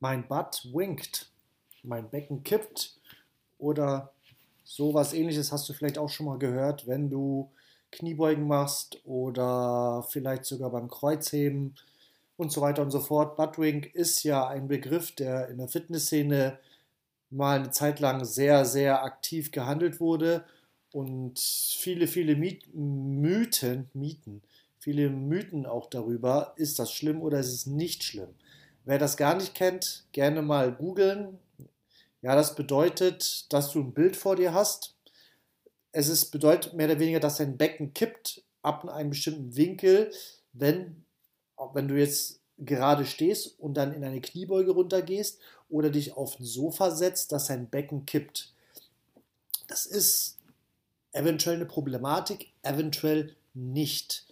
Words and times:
mein 0.00 0.26
Butt 0.26 0.68
winkt, 0.72 1.30
mein 1.82 2.10
Becken 2.10 2.42
kippt 2.42 2.96
oder 3.58 4.12
sowas 4.64 5.12
ähnliches 5.12 5.52
hast 5.52 5.68
du 5.68 5.72
vielleicht 5.72 5.98
auch 5.98 6.08
schon 6.08 6.26
mal 6.26 6.38
gehört, 6.38 6.86
wenn 6.86 7.10
du 7.10 7.50
Kniebeugen 7.92 8.46
machst 8.46 9.00
oder 9.04 10.06
vielleicht 10.08 10.44
sogar 10.44 10.70
beim 10.70 10.88
Kreuzheben 10.88 11.74
und 12.36 12.52
so 12.52 12.60
weiter 12.60 12.82
und 12.82 12.90
so 12.90 13.00
fort. 13.00 13.36
Buttwink 13.36 13.94
ist 13.94 14.22
ja 14.22 14.46
ein 14.46 14.68
Begriff, 14.68 15.14
der 15.14 15.48
in 15.48 15.58
der 15.58 15.68
Fitnessszene 15.68 16.58
mal 17.30 17.58
eine 17.58 17.70
Zeit 17.70 18.00
lang 18.00 18.24
sehr, 18.24 18.64
sehr 18.64 19.02
aktiv 19.04 19.50
gehandelt 19.50 20.00
wurde 20.00 20.44
und 20.92 21.38
viele, 21.38 22.06
viele 22.06 22.36
Mythen, 22.36 23.88
Mythen, 23.92 24.42
viele 24.78 25.10
Mythen 25.10 25.66
auch 25.66 25.88
darüber, 25.90 26.54
ist 26.56 26.78
das 26.78 26.92
schlimm 26.92 27.22
oder 27.22 27.38
ist 27.38 27.52
es 27.52 27.66
nicht 27.66 28.02
schlimm. 28.02 28.34
Wer 28.84 28.98
das 28.98 29.16
gar 29.16 29.34
nicht 29.34 29.54
kennt, 29.54 30.04
gerne 30.12 30.42
mal 30.42 30.72
googeln. 30.72 31.38
Ja, 32.22 32.34
das 32.34 32.54
bedeutet, 32.54 33.52
dass 33.52 33.72
du 33.72 33.80
ein 33.80 33.92
Bild 33.92 34.16
vor 34.16 34.36
dir 34.36 34.52
hast. 34.52 34.94
Es 35.92 36.08
ist, 36.08 36.30
bedeutet 36.30 36.74
mehr 36.74 36.86
oder 36.86 36.98
weniger, 36.98 37.20
dass 37.20 37.38
dein 37.38 37.56
Becken 37.56 37.94
kippt 37.94 38.42
ab 38.62 38.84
in 38.84 38.90
einem 38.90 39.10
bestimmten 39.10 39.56
Winkel, 39.56 40.12
wenn, 40.52 41.04
wenn 41.72 41.88
du 41.88 41.98
jetzt 41.98 42.40
gerade 42.58 43.06
stehst 43.06 43.58
und 43.58 43.74
dann 43.74 43.92
in 43.92 44.04
eine 44.04 44.20
Kniebeuge 44.20 44.72
runtergehst 44.72 45.40
oder 45.68 45.90
dich 45.90 46.16
auf 46.16 46.38
ein 46.38 46.44
Sofa 46.44 46.90
setzt, 46.90 47.32
dass 47.32 47.46
dein 47.46 47.68
Becken 47.70 48.06
kippt. 48.06 48.52
Das 49.66 49.86
ist 49.86 50.38
eventuell 51.12 51.56
eine 51.56 51.66
Problematik, 51.66 52.52
eventuell 52.62 53.34
nicht 53.54 54.26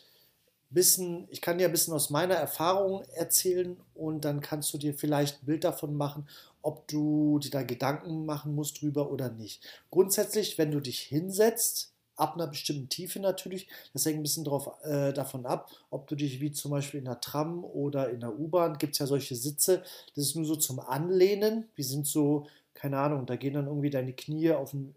bisschen, 0.71 1.27
ich 1.31 1.41
kann 1.41 1.59
dir 1.59 1.67
ein 1.67 1.73
bisschen 1.73 1.95
aus 1.95 2.11
meiner 2.11 2.35
Erfahrung 2.35 3.03
erzählen 3.15 3.77
und 3.95 4.25
dann 4.25 4.41
kannst 4.41 4.73
du 4.75 4.79
dir 4.79 4.95
vielleicht 4.95 5.43
ein 5.43 5.47
Bild 5.47 5.65
davon 5.65 5.95
machen, 5.95 6.29
ob 6.63 6.87
du 6.89 7.39
dir 7.39 7.51
da 7.51 7.63
Gedanken 7.63 8.27
machen 8.27 8.55
musst 8.55 8.83
drüber 8.83 9.11
oder 9.11 9.31
nicht. 9.31 9.65
Grundsätzlich, 9.91 10.59
wenn 10.59 10.71
du 10.71 10.81
dich 10.81 11.01
hinsetzt, 11.01 11.93
ab 12.17 12.35
einer 12.35 12.49
bestimmten 12.49 12.89
Tiefe 12.89 13.21
natürlich, 13.21 13.69
das 13.93 14.05
hängt 14.05 14.19
ein 14.19 14.23
bisschen 14.23 14.45
drauf, 14.45 14.71
äh, 14.83 15.13
davon 15.13 15.47
ab, 15.47 15.71
ob 15.91 16.09
du 16.09 16.17
dich 16.17 16.41
wie 16.41 16.51
zum 16.51 16.73
Beispiel 16.73 16.99
in 16.99 17.07
der 17.07 17.21
Tram 17.21 17.65
oder 17.65 18.11
in 18.11 18.21
der 18.21 18.39
U-Bahn, 18.39 18.77
gibt 18.79 18.95
es 18.95 18.99
ja 18.99 19.07
solche 19.07 19.37
Sitze, 19.37 19.83
das 20.15 20.25
ist 20.25 20.35
nur 20.35 20.45
so 20.45 20.57
zum 20.57 20.81
Anlehnen, 20.81 21.69
die 21.77 21.85
sind 21.85 22.07
so, 22.07 22.47
keine 22.75 22.99
Ahnung, 22.99 23.25
da 23.25 23.37
gehen 23.37 23.55
dann 23.55 23.67
irgendwie 23.67 23.91
deine 23.91 24.13
Knie 24.13 24.51
auf 24.51 24.75
ein, 24.75 24.95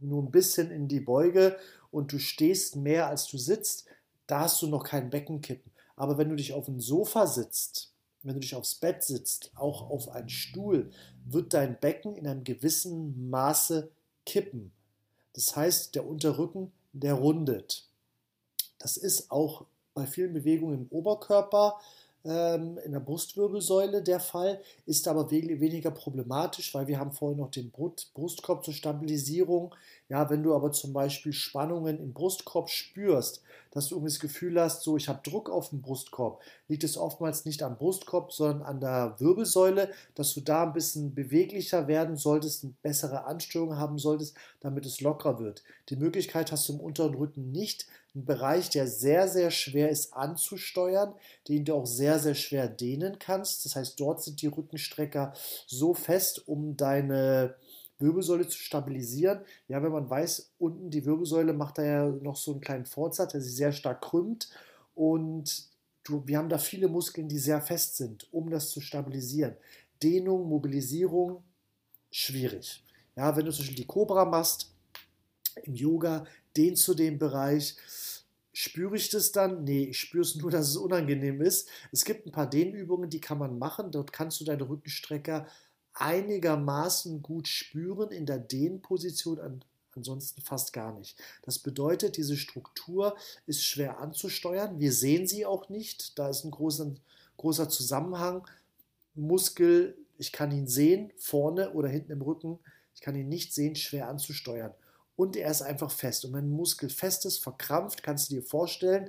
nur 0.00 0.22
ein 0.22 0.30
bisschen 0.30 0.70
in 0.70 0.86
die 0.86 1.00
Beuge 1.00 1.56
und 1.90 2.12
du 2.12 2.18
stehst 2.18 2.76
mehr 2.76 3.08
als 3.08 3.26
du 3.26 3.38
sitzt 3.38 3.86
da 4.26 4.40
hast 4.40 4.62
du 4.62 4.66
noch 4.66 4.84
kein 4.84 5.10
Beckenkippen. 5.10 5.72
Aber 5.96 6.18
wenn 6.18 6.28
du 6.28 6.36
dich 6.36 6.52
auf 6.52 6.68
ein 6.68 6.80
Sofa 6.80 7.26
sitzt, 7.26 7.92
wenn 8.22 8.34
du 8.34 8.40
dich 8.40 8.54
aufs 8.54 8.74
Bett 8.74 9.02
sitzt, 9.02 9.52
auch 9.54 9.90
auf 9.90 10.08
einen 10.08 10.28
Stuhl, 10.30 10.90
wird 11.26 11.52
dein 11.52 11.78
Becken 11.78 12.16
in 12.16 12.26
einem 12.26 12.42
gewissen 12.42 13.28
Maße 13.28 13.90
kippen. 14.24 14.72
Das 15.34 15.54
heißt, 15.54 15.94
der 15.94 16.06
Unterrücken, 16.06 16.72
der 16.92 17.14
rundet. 17.14 17.86
Das 18.78 18.96
ist 18.96 19.30
auch 19.30 19.66
bei 19.94 20.06
vielen 20.06 20.32
Bewegungen 20.32 20.82
im 20.82 20.88
Oberkörper 20.88 21.78
ähm, 22.24 22.78
in 22.84 22.92
der 22.92 23.00
Brustwirbelsäule 23.00 24.02
der 24.02 24.20
Fall, 24.20 24.60
ist 24.86 25.06
aber 25.08 25.30
weniger 25.30 25.90
problematisch, 25.90 26.74
weil 26.74 26.86
wir 26.86 26.98
haben 26.98 27.12
vorhin 27.12 27.38
noch 27.38 27.50
den 27.50 27.70
Brustkorb 27.70 28.64
zur 28.64 28.74
Stabilisierung. 28.74 29.74
Ja, 30.08 30.28
wenn 30.30 30.42
du 30.42 30.54
aber 30.54 30.72
zum 30.72 30.92
Beispiel 30.92 31.32
Spannungen 31.32 31.98
im 31.98 32.12
Brustkorb 32.12 32.68
spürst, 32.68 33.42
dass 33.70 33.88
du 33.88 33.96
irgendwie 33.96 34.12
das 34.12 34.20
Gefühl 34.20 34.60
hast, 34.60 34.82
so 34.82 34.96
ich 34.96 35.08
habe 35.08 35.28
Druck 35.28 35.50
auf 35.50 35.70
dem 35.70 35.82
Brustkorb, 35.82 36.40
liegt 36.68 36.84
es 36.84 36.96
oftmals 36.96 37.44
nicht 37.44 37.62
am 37.62 37.76
Brustkorb, 37.76 38.32
sondern 38.32 38.62
an 38.62 38.80
der 38.80 39.16
Wirbelsäule, 39.18 39.90
dass 40.14 40.34
du 40.34 40.40
da 40.40 40.64
ein 40.64 40.72
bisschen 40.72 41.14
beweglicher 41.14 41.88
werden 41.88 42.16
solltest, 42.16 42.64
eine 42.64 42.74
bessere 42.82 43.24
Ansteuerung 43.24 43.76
haben 43.76 43.98
solltest, 43.98 44.36
damit 44.60 44.86
es 44.86 45.00
lockerer 45.00 45.40
wird. 45.40 45.62
Die 45.88 45.96
Möglichkeit 45.96 46.52
hast 46.52 46.68
du 46.68 46.74
im 46.74 46.80
unteren 46.80 47.14
Rücken 47.14 47.50
nicht, 47.50 47.86
ein 48.14 48.24
Bereich, 48.24 48.70
der 48.70 48.86
sehr, 48.86 49.28
sehr 49.28 49.50
schwer 49.50 49.90
ist 49.90 50.14
anzusteuern, 50.14 51.14
den 51.48 51.64
du 51.64 51.74
auch 51.74 51.86
sehr, 51.86 52.18
sehr 52.18 52.34
schwer 52.34 52.68
dehnen 52.68 53.18
kannst. 53.18 53.64
Das 53.64 53.74
heißt, 53.74 53.98
dort 53.98 54.22
sind 54.22 54.40
die 54.40 54.46
Rückenstrecker 54.46 55.32
so 55.66 55.94
fest, 55.94 56.46
um 56.46 56.76
deine 56.76 57.56
Wirbelsäule 57.98 58.46
zu 58.46 58.58
stabilisieren. 58.58 59.40
Ja, 59.66 59.82
wenn 59.82 59.92
man 59.92 60.08
weiß, 60.08 60.52
unten 60.58 60.90
die 60.90 61.04
Wirbelsäule 61.04 61.52
macht 61.52 61.78
da 61.78 61.84
ja 61.84 62.06
noch 62.08 62.36
so 62.36 62.52
einen 62.52 62.60
kleinen 62.60 62.86
Fortsatz, 62.86 63.32
der 63.32 63.40
sich 63.40 63.56
sehr 63.56 63.72
stark 63.72 64.02
krümmt. 64.02 64.48
Und 64.94 65.68
du, 66.04 66.22
wir 66.26 66.38
haben 66.38 66.48
da 66.48 66.58
viele 66.58 66.88
Muskeln, 66.88 67.28
die 67.28 67.38
sehr 67.38 67.60
fest 67.60 67.96
sind, 67.96 68.32
um 68.32 68.48
das 68.48 68.70
zu 68.70 68.80
stabilisieren. 68.80 69.56
Dehnung, 70.02 70.48
Mobilisierung, 70.48 71.42
schwierig. 72.10 72.84
Ja, 73.16 73.36
wenn 73.36 73.44
du 73.44 73.52
zum 73.52 73.62
Beispiel 73.62 73.76
die 73.76 73.86
Cobra 73.86 74.24
machst, 74.24 74.70
im 75.62 75.74
Yoga, 75.74 76.24
dehnst 76.56 76.86
du 76.88 76.94
den 76.94 77.18
Bereich. 77.18 77.76
Spüre 78.56 78.94
ich 78.94 79.08
das 79.08 79.32
dann? 79.32 79.64
Nee, 79.64 79.86
ich 79.90 79.98
spüre 79.98 80.22
es 80.22 80.36
nur, 80.36 80.50
dass 80.52 80.68
es 80.68 80.76
unangenehm 80.76 81.42
ist. 81.42 81.68
Es 81.90 82.04
gibt 82.04 82.24
ein 82.24 82.32
paar 82.32 82.48
Dehnübungen, 82.48 83.10
die 83.10 83.20
kann 83.20 83.36
man 83.36 83.58
machen. 83.58 83.90
Dort 83.90 84.12
kannst 84.12 84.40
du 84.40 84.44
deine 84.44 84.68
Rückenstrecker 84.68 85.46
einigermaßen 85.92 87.20
gut 87.20 87.48
spüren 87.48 88.10
in 88.10 88.26
der 88.26 88.38
Dehnposition, 88.38 89.40
an, 89.40 89.64
ansonsten 89.92 90.40
fast 90.40 90.72
gar 90.72 90.96
nicht. 90.96 91.18
Das 91.42 91.58
bedeutet, 91.58 92.16
diese 92.16 92.36
Struktur 92.36 93.16
ist 93.46 93.64
schwer 93.64 93.98
anzusteuern. 93.98 94.78
Wir 94.78 94.92
sehen 94.92 95.26
sie 95.26 95.44
auch 95.44 95.68
nicht. 95.68 96.16
Da 96.18 96.28
ist 96.28 96.44
ein 96.44 96.52
großer, 96.52 96.94
großer 97.36 97.68
Zusammenhang. 97.68 98.46
Muskel, 99.16 99.96
ich 100.16 100.30
kann 100.30 100.52
ihn 100.52 100.68
sehen, 100.68 101.12
vorne 101.16 101.72
oder 101.72 101.88
hinten 101.88 102.12
im 102.12 102.22
Rücken. 102.22 102.60
Ich 102.94 103.00
kann 103.00 103.16
ihn 103.16 103.28
nicht 103.28 103.52
sehen, 103.52 103.74
schwer 103.74 104.08
anzusteuern 104.08 104.74
und 105.16 105.36
er 105.36 105.50
ist 105.50 105.62
einfach 105.62 105.90
fest. 105.90 106.24
Und 106.24 106.32
wenn 106.32 106.46
ein 106.46 106.56
Muskel 106.56 106.90
fest 106.90 107.24
ist, 107.26 107.42
verkrampft, 107.42 108.02
kannst 108.02 108.30
du 108.30 108.34
dir 108.34 108.42
vorstellen, 108.42 109.08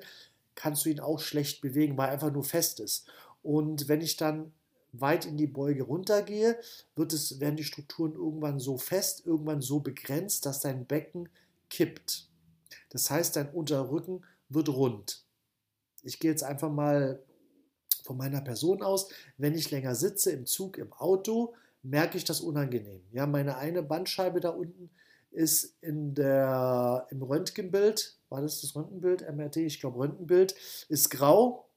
kannst 0.54 0.86
du 0.86 0.90
ihn 0.90 1.00
auch 1.00 1.20
schlecht 1.20 1.62
bewegen, 1.62 1.98
weil 1.98 2.08
er 2.08 2.14
einfach 2.14 2.32
nur 2.32 2.44
fest 2.44 2.80
ist. 2.80 3.08
Und 3.44 3.88
wenn 3.88 4.02
ich 4.02 4.18
dann 4.18 4.52
weit 4.94 5.26
in 5.26 5.38
die 5.38 5.48
Beuge 5.48 5.84
runtergehe, 5.84 6.58
wird 6.96 7.14
es, 7.14 7.40
werden 7.40 7.58
die 7.58 7.64
Strukturen 7.64 8.14
irgendwann 8.14 8.60
so 8.60 8.78
fest, 8.78 9.26
irgendwann 9.26 9.62
so 9.62 9.80
begrenzt, 9.80 10.46
dass 10.46 10.62
dein 10.62 10.86
Becken 10.86 11.30
kippt. 11.70 12.30
Das 12.90 13.10
heißt, 13.10 13.36
dein 13.36 13.50
Unterrücken 13.50 14.24
wird 14.50 14.70
rund. 14.70 15.24
Ich 16.04 16.20
gehe 16.20 16.32
jetzt 16.32 16.44
einfach 16.44 16.72
mal 16.72 17.20
von 18.04 18.18
meiner 18.18 18.42
Person 18.42 18.84
aus. 18.84 19.10
Wenn 19.38 19.56
ich 19.56 19.72
länger 19.72 19.96
sitze 19.96 20.32
im 20.32 20.46
Zug, 20.46 20.78
im 20.78 20.94
Auto, 20.94 21.56
merke 21.82 22.18
ich 22.18 22.24
das 22.24 22.42
unangenehm. 22.42 23.02
Ja, 23.12 23.26
meine 23.26 23.58
eine 23.58 23.84
Bandscheibe 23.84 24.40
da 24.40 24.50
unten 24.50 24.92
ist 25.36 25.76
in 25.82 26.16
der, 26.16 27.08
im 27.12 27.22
Röntgenbild, 27.22 28.18
war 28.30 28.42
das 28.42 28.62
das 28.62 28.76
Röntgenbild, 28.76 29.22
MRT, 29.22 29.58
ich 29.58 29.80
glaube 29.80 30.00
Röntgenbild, 30.00 30.56
ist 30.90 31.10
grau. 31.10 31.68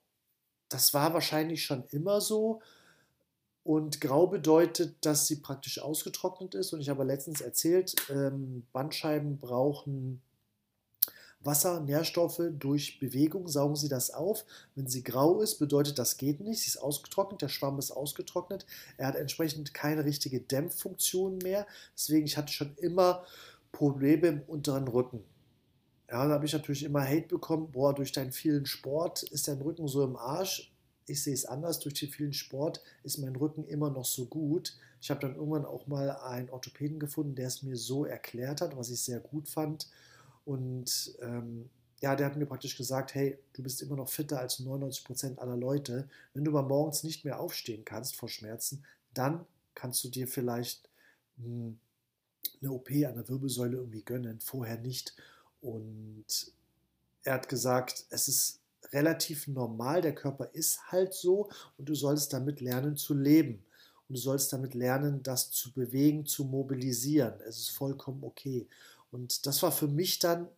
Das 0.69 0.95
war 0.95 1.13
wahrscheinlich 1.13 1.65
schon 1.65 1.85
immer 1.91 2.21
so. 2.21 2.61
Und 3.65 4.01
grau 4.01 4.27
bedeutet, 4.27 4.97
dass 5.05 5.27
sie 5.27 5.37
praktisch 5.37 5.81
ausgetrocknet 5.81 6.55
ist. 6.55 6.73
Und 6.73 6.81
ich 6.81 6.89
habe 6.89 7.05
letztens 7.05 7.41
erzählt, 7.41 7.95
ähm, 8.09 8.67
Bandscheiben 8.73 9.39
brauchen 9.39 10.23
Wasser, 11.41 11.81
Nährstoffe 11.81 12.43
durch 12.59 12.99
Bewegung, 12.99 13.49
saugen 13.49 13.77
sie 13.77 13.89
das 13.89 14.11
auf. 14.11 14.45
Wenn 14.75 14.89
sie 14.89 15.05
grau 15.05 15.41
ist, 15.41 15.59
bedeutet 15.59 15.99
das 15.99 16.17
geht 16.17 16.41
nicht. 16.41 16.61
Sie 16.61 16.69
ist 16.69 16.79
ausgetrocknet, 16.79 17.43
der 17.43 17.49
Schwamm 17.49 17.79
ist 17.79 17.93
ausgetrocknet. 17.93 18.67
Er 18.97 19.07
hat 19.07 19.17
entsprechend 19.17 19.73
keine 19.73 20.05
richtige 20.05 20.41
Dämpffunktion 20.41 21.39
mehr. 21.39 21.67
Deswegen, 21.95 22.27
ich 22.27 22.37
hatte 22.37 22.53
schon 22.53 22.75
immer 22.77 23.25
Probleme 23.71 24.29
im 24.29 24.43
unteren 24.43 24.89
Rücken. 24.89 25.23
Ja, 26.11 26.27
da 26.27 26.35
habe 26.35 26.47
ich 26.47 26.53
natürlich 26.55 26.85
immer 26.85 27.07
Hate 27.07 27.29
bekommen, 27.29 27.71
boah, 27.71 27.95
durch 27.95 28.13
deinen 28.13 28.33
vielen 28.33 28.65
Sport 28.65 29.23
ist 29.25 29.47
dein 29.47 29.61
Rücken 29.61 29.87
so 29.89 30.03
im 30.03 30.17
Arsch. 30.17 30.73
Ich 31.07 31.23
sehe 31.23 31.35
es 31.35 31.45
anders, 31.45 31.79
durch 31.81 31.95
den 31.95 32.09
vielen 32.09 32.33
Sport 32.33 32.83
ist 33.03 33.19
mein 33.19 33.37
Rücken 33.37 33.65
immer 33.65 33.91
noch 33.91 34.05
so 34.05 34.27
gut. 34.27 34.75
Ich 35.01 35.11
habe 35.11 35.21
dann 35.21 35.37
irgendwann 35.37 35.65
auch 35.65 35.87
mal 35.87 36.11
einen 36.11 36.51
Orthopäden 36.51 36.99
gefunden, 36.99 37.35
der 37.35 37.47
es 37.47 37.63
mir 37.63 37.77
so 37.77 38.05
erklärt 38.05 38.61
hat, 38.61 38.77
was 38.77 38.91
ich 38.91 39.01
sehr 39.01 39.21
gut 39.21 39.49
fand. 39.49 39.89
Und 40.49 41.15
ähm, 41.21 41.69
ja, 42.01 42.17
der 42.17 42.25
hat 42.25 42.39
mir 42.39 42.47
praktisch 42.47 42.75
gesagt, 42.75 43.15
hey, 43.15 43.39
du 43.53 43.63
bist 43.63 43.83
immer 43.83 43.97
noch 43.97 44.09
fitter 44.09 44.41
als 44.41 44.61
99 44.61 45.05
Prozent 45.05 45.39
aller 45.41 45.59
Leute. 45.59 46.09
Wenn 46.33 46.43
du 46.43 46.51
mal 46.51 46.63
morgens 46.63 47.03
nicht 47.03 47.23
mehr 47.27 47.39
aufstehen 47.39 47.85
kannst 47.85 48.17
vor 48.17 48.31
Schmerzen, 48.31 48.83
dann 49.13 49.45
kannst 49.75 50.03
du 50.05 50.09
dir 50.09 50.27
vielleicht 50.27 50.89
mh, 51.37 51.45
hm, 51.45 51.79
eine 52.63 52.73
OP 52.73 52.89
an 52.89 53.17
der 53.17 53.29
Wirbelsäule 53.29 53.77
irgendwie 53.77 54.03
gönnen, 54.03 54.41
vorher 54.41 54.79
nicht. 54.79 55.15
Und 55.61 56.25
er 57.25 57.35
hat 57.35 57.51
gesagt, 57.51 58.07
es 58.09 58.29
ist 58.29 58.61
relativ 58.95 59.49
normal, 59.49 60.01
der 60.01 60.15
Körper 60.15 60.49
ist 60.55 60.91
halt 60.91 61.13
so 61.13 61.51
und 61.77 61.91
du 61.91 61.95
solltest 61.95 62.33
damit 62.33 62.63
lernen 62.63 62.97
zu 62.97 63.13
leben. 63.13 63.63
Und 64.09 64.17
du 64.17 64.21
sollst 64.23 64.51
damit 64.55 64.73
lernen, 64.73 65.23
das 65.23 65.51
zu 65.51 65.75
bewegen, 65.75 66.25
zu 66.25 66.45
mobilisieren. 66.45 67.35
Es 67.47 67.59
ist 67.59 67.71
vollkommen 67.71 68.25
okay. 68.25 68.67
Und 69.11 69.47
das 69.47 69.63
war 69.63 69.73
für 69.73 69.89
mich 69.89 70.19
dann, 70.19 70.49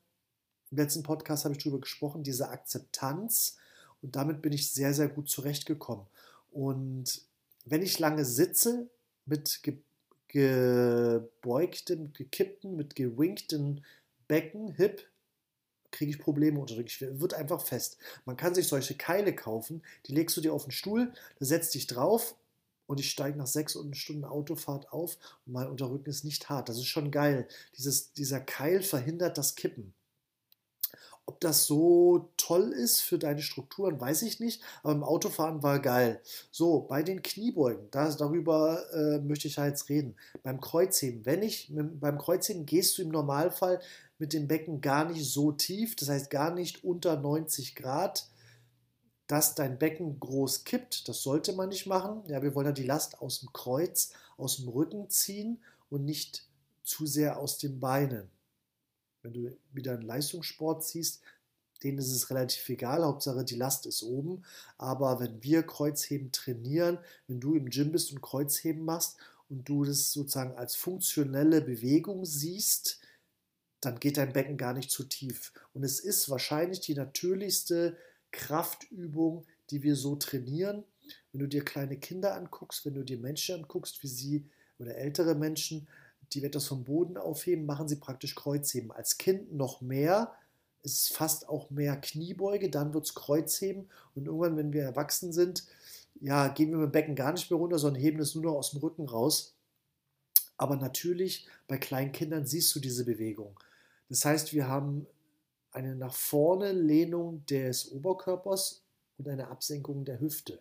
im 0.70 0.78
letzten 0.78 1.02
Podcast 1.02 1.44
habe 1.44 1.54
ich 1.54 1.62
darüber 1.62 1.80
gesprochen, 1.80 2.22
diese 2.22 2.48
Akzeptanz. 2.48 3.56
Und 4.02 4.16
damit 4.16 4.42
bin 4.42 4.52
ich 4.52 4.72
sehr, 4.72 4.94
sehr 4.94 5.08
gut 5.08 5.28
zurechtgekommen. 5.28 6.06
Und 6.50 7.22
wenn 7.64 7.82
ich 7.82 7.98
lange 7.98 8.24
sitze 8.24 8.88
mit 9.26 9.62
ge 9.62 9.78
gebeugtem, 10.28 12.12
gekippten, 12.12 12.76
mit 12.76 12.94
gewinkten 12.94 13.84
Becken, 14.28 14.70
Hip, 14.74 15.10
kriege 15.90 16.12
ich 16.12 16.20
Probleme 16.20 16.60
unter 16.60 16.78
Ich 16.78 17.00
wird 17.00 17.34
einfach 17.34 17.62
fest. 17.66 17.98
Man 18.24 18.36
kann 18.36 18.54
sich 18.54 18.68
solche 18.68 18.94
Keile 18.94 19.34
kaufen, 19.34 19.82
die 20.06 20.14
legst 20.14 20.36
du 20.36 20.40
dir 20.40 20.52
auf 20.52 20.64
den 20.64 20.70
Stuhl, 20.70 21.12
da 21.40 21.46
setzt 21.46 21.74
dich 21.74 21.88
drauf 21.88 22.36
und 22.90 22.98
ich 22.98 23.08
steige 23.08 23.38
nach 23.38 23.46
sechs 23.46 23.78
Stunden 23.92 24.24
Autofahrt 24.24 24.92
auf 24.92 25.16
und 25.46 25.52
mein 25.52 25.68
Unterrücken 25.68 26.10
ist 26.10 26.24
nicht 26.24 26.48
hart. 26.48 26.68
Das 26.68 26.76
ist 26.76 26.88
schon 26.88 27.12
geil. 27.12 27.46
Dieses, 27.78 28.12
dieser 28.14 28.40
Keil 28.40 28.82
verhindert 28.82 29.38
das 29.38 29.54
Kippen. 29.54 29.94
Ob 31.24 31.38
das 31.38 31.66
so 31.66 32.32
toll 32.36 32.72
ist 32.72 33.00
für 33.00 33.16
deine 33.16 33.42
Strukturen, 33.42 34.00
weiß 34.00 34.22
ich 34.22 34.40
nicht, 34.40 34.60
aber 34.82 34.94
im 34.94 35.04
Autofahren 35.04 35.62
war 35.62 35.78
geil. 35.78 36.20
So, 36.50 36.80
bei 36.80 37.04
den 37.04 37.22
Kniebeugen, 37.22 37.86
das, 37.92 38.16
darüber 38.16 38.82
äh, 38.92 39.20
möchte 39.20 39.46
ich 39.46 39.54
ja 39.54 39.66
jetzt 39.68 39.88
reden. 39.88 40.16
Beim 40.42 40.60
Kreuzheben, 40.60 41.24
wenn 41.24 41.44
ich, 41.44 41.72
beim 41.72 42.18
Kreuzheben 42.18 42.66
gehst 42.66 42.98
du 42.98 43.02
im 43.02 43.10
Normalfall 43.10 43.80
mit 44.18 44.32
dem 44.32 44.48
Becken 44.48 44.80
gar 44.80 45.04
nicht 45.04 45.24
so 45.24 45.52
tief, 45.52 45.94
das 45.94 46.08
heißt 46.08 46.28
gar 46.28 46.52
nicht 46.52 46.82
unter 46.82 47.16
90 47.16 47.76
Grad, 47.76 48.26
dass 49.30 49.54
dein 49.54 49.78
Becken 49.78 50.18
groß 50.18 50.64
kippt. 50.64 51.08
Das 51.08 51.22
sollte 51.22 51.52
man 51.52 51.68
nicht 51.68 51.86
machen. 51.86 52.24
Ja, 52.26 52.42
wir 52.42 52.56
wollen 52.56 52.66
ja 52.66 52.72
die 52.72 52.82
Last 52.82 53.20
aus 53.20 53.40
dem 53.40 53.52
Kreuz, 53.52 54.10
aus 54.36 54.56
dem 54.56 54.68
Rücken 54.68 55.08
ziehen 55.08 55.62
und 55.88 56.04
nicht 56.04 56.48
zu 56.82 57.06
sehr 57.06 57.38
aus 57.38 57.56
den 57.56 57.78
Beinen. 57.78 58.28
Wenn 59.22 59.32
du 59.32 59.56
wieder 59.72 59.92
einen 59.92 60.02
Leistungssport 60.02 60.84
ziehst, 60.84 61.20
denen 61.84 61.98
ist 61.98 62.10
es 62.10 62.30
relativ 62.30 62.68
egal, 62.68 63.04
Hauptsache 63.04 63.44
die 63.44 63.54
Last 63.54 63.86
ist 63.86 64.02
oben. 64.02 64.42
Aber 64.78 65.20
wenn 65.20 65.44
wir 65.44 65.62
Kreuzheben 65.62 66.32
trainieren, 66.32 66.98
wenn 67.28 67.38
du 67.38 67.54
im 67.54 67.70
Gym 67.70 67.92
bist 67.92 68.10
und 68.10 68.22
Kreuzheben 68.22 68.84
machst 68.84 69.16
und 69.48 69.68
du 69.68 69.84
das 69.84 70.12
sozusagen 70.12 70.56
als 70.56 70.74
funktionelle 70.74 71.60
Bewegung 71.60 72.24
siehst, 72.24 72.98
dann 73.80 74.00
geht 74.00 74.16
dein 74.16 74.32
Becken 74.32 74.56
gar 74.56 74.74
nicht 74.74 74.90
zu 74.90 75.04
tief. 75.04 75.52
Und 75.72 75.84
es 75.84 76.00
ist 76.00 76.28
wahrscheinlich 76.28 76.80
die 76.80 76.94
natürlichste 76.94 77.96
Kraftübung, 78.32 79.46
die 79.70 79.82
wir 79.82 79.96
so 79.96 80.16
trainieren. 80.16 80.84
Wenn 81.32 81.40
du 81.40 81.48
dir 81.48 81.64
kleine 81.64 81.96
Kinder 81.96 82.34
anguckst, 82.34 82.84
wenn 82.84 82.94
du 82.94 83.02
dir 83.02 83.18
Menschen 83.18 83.56
anguckst, 83.56 84.02
wie 84.02 84.08
sie 84.08 84.44
oder 84.78 84.96
ältere 84.96 85.34
Menschen, 85.34 85.88
die 86.32 86.44
etwas 86.44 86.66
vom 86.66 86.84
Boden 86.84 87.16
aufheben, 87.16 87.66
machen 87.66 87.88
sie 87.88 87.96
praktisch 87.96 88.34
Kreuzheben. 88.34 88.92
Als 88.92 89.18
Kind 89.18 89.52
noch 89.52 89.80
mehr, 89.80 90.32
ist 90.82 91.00
es 91.00 91.08
fast 91.08 91.48
auch 91.48 91.70
mehr 91.70 91.96
Kniebeuge, 91.96 92.70
dann 92.70 92.94
wird 92.94 93.04
es 93.04 93.14
Kreuzheben 93.14 93.90
und 94.14 94.26
irgendwann, 94.26 94.56
wenn 94.56 94.72
wir 94.72 94.82
erwachsen 94.82 95.32
sind, 95.32 95.64
ja, 96.20 96.48
gehen 96.48 96.70
wir 96.70 96.78
mit 96.78 96.88
dem 96.88 96.92
Becken 96.92 97.14
gar 97.14 97.32
nicht 97.32 97.50
mehr 97.50 97.58
runter, 97.58 97.78
sondern 97.78 98.02
heben 98.02 98.20
es 98.20 98.34
nur 98.34 98.44
noch 98.44 98.54
aus 98.54 98.70
dem 98.70 98.80
Rücken 98.80 99.06
raus. 99.06 99.54
Aber 100.56 100.76
natürlich, 100.76 101.48
bei 101.66 101.78
kleinen 101.78 102.12
Kindern 102.12 102.46
siehst 102.46 102.74
du 102.74 102.80
diese 102.80 103.04
Bewegung. 103.04 103.58
Das 104.08 104.24
heißt, 104.24 104.52
wir 104.52 104.68
haben 104.68 105.06
eine 105.72 105.94
nach 105.94 106.14
vorne 106.14 106.72
Lehnung 106.72 107.44
des 107.46 107.90
Oberkörpers 107.92 108.82
und 109.18 109.28
eine 109.28 109.48
Absenkung 109.48 110.04
der 110.04 110.20
Hüfte. 110.20 110.60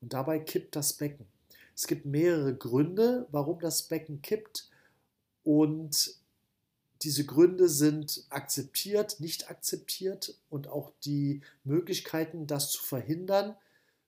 Und 0.00 0.12
dabei 0.12 0.38
kippt 0.38 0.76
das 0.76 0.94
Becken. 0.94 1.26
Es 1.74 1.86
gibt 1.86 2.04
mehrere 2.04 2.54
Gründe, 2.54 3.26
warum 3.30 3.60
das 3.60 3.84
Becken 3.84 4.22
kippt. 4.22 4.70
Und 5.44 6.14
diese 7.02 7.24
Gründe 7.24 7.68
sind 7.68 8.26
akzeptiert, 8.28 9.20
nicht 9.20 9.48
akzeptiert 9.48 10.34
und 10.50 10.68
auch 10.68 10.92
die 11.04 11.40
Möglichkeiten, 11.64 12.46
das 12.46 12.70
zu 12.70 12.82
verhindern, 12.82 13.56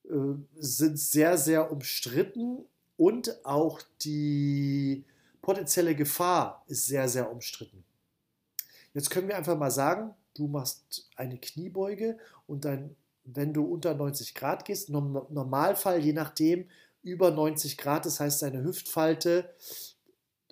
äh, 0.04 0.34
sind 0.56 0.98
sehr, 0.98 1.38
sehr 1.38 1.72
umstritten 1.72 2.66
und 2.96 3.44
auch 3.44 3.80
die 4.02 5.04
potenzielle 5.40 5.94
Gefahr 5.94 6.64
ist 6.68 6.86
sehr, 6.86 7.08
sehr 7.08 7.30
umstritten. 7.30 7.84
Jetzt 8.94 9.10
können 9.10 9.28
wir 9.28 9.36
einfach 9.36 9.56
mal 9.56 9.70
sagen, 9.70 10.14
du 10.34 10.48
machst 10.48 11.08
eine 11.16 11.38
Kniebeuge 11.38 12.18
und 12.46 12.64
dann, 12.64 12.96
wenn 13.24 13.52
du 13.52 13.64
unter 13.64 13.94
90 13.94 14.34
Grad 14.34 14.64
gehst, 14.64 14.88
im 14.88 15.12
Normalfall, 15.30 16.00
je 16.00 16.12
nachdem, 16.12 16.68
über 17.02 17.30
90 17.30 17.76
Grad, 17.78 18.06
das 18.06 18.20
heißt, 18.20 18.42
deine 18.42 18.62
Hüftfalte 18.62 19.50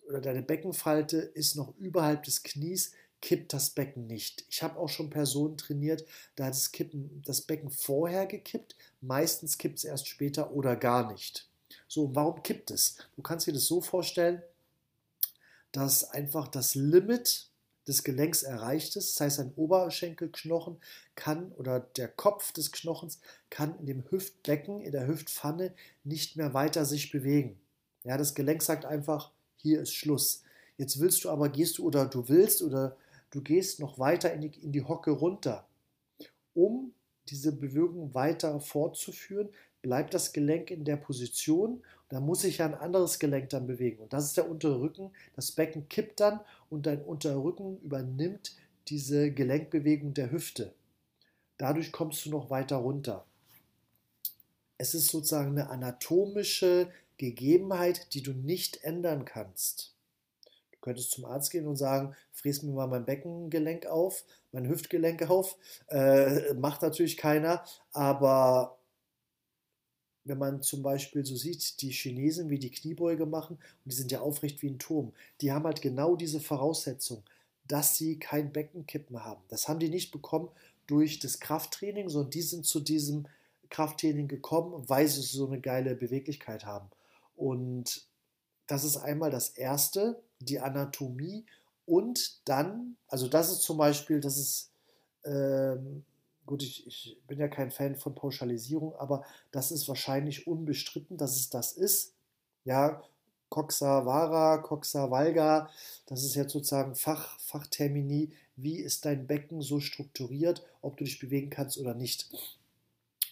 oder 0.09 0.21
deine 0.21 0.43
Beckenfalte 0.43 1.19
ist 1.19 1.56
noch 1.56 1.77
überhalb 1.79 2.25
des 2.25 2.43
Knies, 2.43 2.93
kippt 3.21 3.53
das 3.53 3.71
Becken 3.71 4.06
nicht. 4.06 4.44
Ich 4.49 4.62
habe 4.62 4.79
auch 4.79 4.88
schon 4.88 5.11
Personen 5.11 5.56
trainiert, 5.56 6.05
da 6.37 6.47
hat 6.47 6.55
das, 6.55 6.73
Kippen, 6.73 7.23
das 7.25 7.43
Becken 7.43 7.71
vorher 7.71 8.27
gekippt, 8.27 8.77
meistens 9.00 9.59
kippt 9.59 9.79
es 9.79 9.85
erst 9.85 10.09
später 10.09 10.53
oder 10.53 10.77
gar 10.77 11.12
nicht. 11.12 11.49
So, 11.87 12.15
warum 12.15 12.43
kippt 12.43 12.71
es? 12.71 12.97
Du 13.17 13.23
kannst 13.23 13.47
dir 13.47 13.53
das 13.53 13.67
so 13.67 13.81
vorstellen, 13.81 14.43
dass 15.73 16.11
einfach 16.11 16.49
das 16.49 16.75
Limit 16.75 17.50
des 17.87 18.05
Gelenks 18.05 18.43
erreicht 18.43 18.97
ist. 18.97 19.15
Das 19.15 19.25
heißt, 19.25 19.41
ein 19.41 19.53
Oberschenkelknochen 19.56 20.79
kann 21.15 21.53
oder 21.53 21.81
der 21.81 22.09
Kopf 22.09 22.53
des 22.53 22.73
Knochens 22.73 23.21
kann 23.49 23.79
in 23.79 23.87
dem 23.87 24.11
Hüftbecken, 24.11 24.81
in 24.81 24.93
der 24.93 25.06
Hüftpfanne 25.06 25.75
nicht 26.05 26.37
mehr 26.37 26.55
weiter 26.55 26.85
sich 26.85 27.11
bewegen. 27.11 27.59
Ja, 28.05 28.17
das 28.17 28.35
Gelenk 28.35 28.62
sagt 28.62 28.85
einfach, 28.85 29.32
hier 29.56 29.81
ist 29.81 29.94
Schluss. 29.94 30.43
Jetzt 30.79 31.00
willst 31.00 31.25
du 31.25 31.31
aber, 31.31 31.49
gehst 31.49 31.79
du 31.79 31.87
oder 31.87 32.06
du 32.06 32.29
willst 32.29 32.62
oder 32.62 32.97
du 33.31 33.43
gehst 33.43 33.81
noch 33.81 33.99
weiter 33.99 34.32
in 34.32 34.41
die, 34.41 34.61
in 34.62 34.73
die 34.73 34.82
Hocke 34.82 35.11
runter. 35.11 35.67
Um 36.55 36.94
diese 37.29 37.53
Bewegung 37.53 38.15
weiter 38.15 38.61
fortzuführen, 38.61 39.50
bleibt 39.82 40.15
das 40.15 40.32
Gelenk 40.32 40.71
in 40.71 40.85
der 40.85 40.97
Position 40.97 41.82
da 42.11 42.19
muss 42.19 42.41
sich 42.43 42.59
ja 42.59 42.67
ein 42.67 42.75
anderes 42.75 43.21
Gelenk 43.21 43.50
dann 43.50 43.69
bewegen. 43.69 44.03
Und 44.03 44.12
das 44.12 44.25
ist 44.25 44.37
der 44.37 44.50
untere 44.50 44.81
Rücken. 44.81 45.12
Das 45.37 45.53
Becken 45.53 45.88
kippt 45.88 46.19
dann 46.19 46.41
und 46.69 46.87
dein 46.87 47.03
unterer 47.03 47.43
Rücken 47.43 47.79
übernimmt 47.79 48.56
diese 48.88 49.31
Gelenkbewegung 49.31 50.12
der 50.12 50.32
Hüfte. 50.32 50.75
Dadurch 51.56 51.93
kommst 51.93 52.27
du 52.27 52.31
noch 52.31 52.50
weiter 52.50 52.77
runter. 52.77 53.25
Es 54.77 54.94
ist 54.94 55.09
sozusagen 55.09 55.50
eine 55.50 55.71
anatomische 55.71 56.91
Gegebenheit, 57.17 58.12
die 58.12 58.23
du 58.23 58.32
nicht 58.32 58.82
ändern 58.82 59.25
kannst. 59.25 59.94
Du 60.73 60.79
könntest 60.81 61.12
zum 61.12 61.27
Arzt 61.27 61.53
gehen 61.53 61.69
und 61.69 61.77
sagen, 61.77 62.17
fräs 62.32 62.62
mir 62.62 62.73
mal 62.73 62.88
mein 62.88 63.05
Beckengelenk 63.05 63.87
auf, 63.87 64.25
mein 64.50 64.69
Hüftgelenk 64.69 65.31
auf. 65.31 65.56
Äh, 65.88 66.55
macht 66.55 66.82
natürlich 66.82 67.17
keiner, 67.17 67.62
aber 67.93 68.80
wenn 70.25 70.38
man 70.38 70.62
zum 70.62 70.82
Beispiel 70.82 71.25
so 71.25 71.37
sieht, 71.37 71.81
die 71.82 71.90
Chinesen, 71.90 72.50
wie 72.50 72.58
die 72.58 72.70
Kniebeuge 72.70 73.26
machen, 73.26 73.56
und 73.56 73.93
die 73.93 73.96
sind 73.96 74.12
ja 74.12 74.20
aufrecht 74.20 74.62
wie 74.62 74.69
ein 74.69 74.79
Turm, 74.79 75.12
die 75.41 75.53
haben 75.53 75.65
halt 75.65 75.82
genau 75.82 76.17
diese 76.17 76.41
Voraussetzung, 76.41 77.22
dass 77.67 77.96
sie 77.96 78.19
kein 78.19 78.53
Beckenkippen 78.53 79.24
haben. 79.24 79.43
Das 79.48 79.69
haben 79.69 79.79
die 79.79 79.89
nicht 79.89 80.10
bekommen 80.10 80.48
durch 80.86 81.20
das 81.20 81.41
Krafttraining, 81.41 82.08
sondern 82.08 82.31
die 82.31 82.43
sind 82.43 82.67
zu 82.67 82.81
diesem 82.81 83.27
Krafttraining 83.70 84.29
gekommen, 84.29 84.89
weil 84.89 85.06
sie 85.06 85.22
so 85.22 85.46
eine 85.46 85.60
geile 85.60 85.94
Beweglichkeit 85.94 86.67
haben. 86.67 86.91
Und 87.36 88.05
das 88.67 88.84
ist 88.84 88.96
einmal 88.96 89.31
das 89.31 89.50
Erste, 89.50 90.20
die 90.41 90.58
Anatomie. 90.58 91.44
Und 91.86 92.46
dann, 92.48 92.96
also 93.08 93.29
das 93.29 93.50
ist 93.50 93.62
zum 93.62 93.79
Beispiel, 93.79 94.20
das 94.20 94.36
ist 94.36 94.70
ähm, 95.24 96.05
gut, 96.50 96.64
ich, 96.64 96.84
ich 96.86 97.16
bin 97.28 97.38
ja 97.38 97.46
kein 97.46 97.70
Fan 97.70 97.94
von 97.94 98.14
Pauschalisierung, 98.14 98.94
aber 98.96 99.24
das 99.52 99.70
ist 99.70 99.88
wahrscheinlich 99.88 100.48
unbestritten, 100.48 101.16
dass 101.16 101.36
es 101.36 101.48
das 101.48 101.72
ist. 101.72 102.14
Ja, 102.64 103.02
Coxa 103.48 104.04
Vara, 104.04 104.58
Coxa 104.58 105.10
Valga, 105.10 105.70
das 106.06 106.24
ist 106.24 106.34
jetzt 106.34 106.52
sozusagen 106.52 106.96
Fach, 106.96 107.38
Fachtermini. 107.38 108.32
Wie 108.56 108.76
ist 108.76 109.04
dein 109.04 109.28
Becken 109.28 109.62
so 109.62 109.78
strukturiert, 109.78 110.66
ob 110.82 110.96
du 110.96 111.04
dich 111.04 111.20
bewegen 111.20 111.50
kannst 111.50 111.78
oder 111.78 111.94
nicht? 111.94 112.28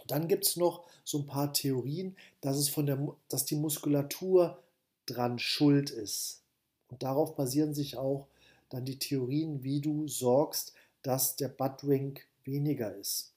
Dann 0.06 0.28
gibt 0.28 0.46
es 0.46 0.56
noch 0.56 0.84
so 1.04 1.18
ein 1.18 1.26
paar 1.26 1.52
Theorien, 1.52 2.16
dass, 2.40 2.56
es 2.56 2.68
von 2.68 2.87
der, 2.87 3.14
dass 3.28 3.44
die 3.44 3.56
Muskulatur 3.56 4.62
dran 5.06 5.40
schuld 5.40 5.90
ist. 5.90 6.42
Und 6.88 7.02
darauf 7.02 7.34
basieren 7.34 7.75
sich 7.75 7.96
auch 7.96 8.28
dann 8.68 8.84
die 8.84 8.98
Theorien, 8.98 9.64
wie 9.64 9.80
du 9.80 10.06
sorgst, 10.06 10.72
dass 11.02 11.37
der 11.37 11.48
Buttwink 11.48 12.28
weniger 12.49 12.95
ist. 12.95 13.35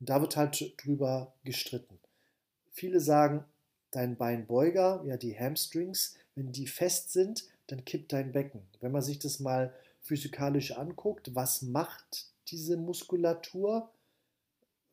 Und 0.00 0.08
da 0.08 0.20
wird 0.20 0.36
halt 0.36 0.74
drüber 0.82 1.34
gestritten. 1.44 1.98
Viele 2.72 3.00
sagen, 3.00 3.44
dein 3.90 4.16
Beinbeuger, 4.16 5.02
ja 5.06 5.16
die 5.16 5.38
Hamstrings, 5.38 6.16
wenn 6.34 6.52
die 6.52 6.66
fest 6.66 7.12
sind, 7.12 7.44
dann 7.66 7.84
kippt 7.84 8.12
dein 8.12 8.32
Becken. 8.32 8.62
Wenn 8.80 8.92
man 8.92 9.02
sich 9.02 9.18
das 9.18 9.40
mal 9.40 9.74
physikalisch 10.00 10.72
anguckt, 10.72 11.34
was 11.34 11.62
macht 11.62 12.26
diese 12.48 12.76
Muskulatur, 12.76 13.90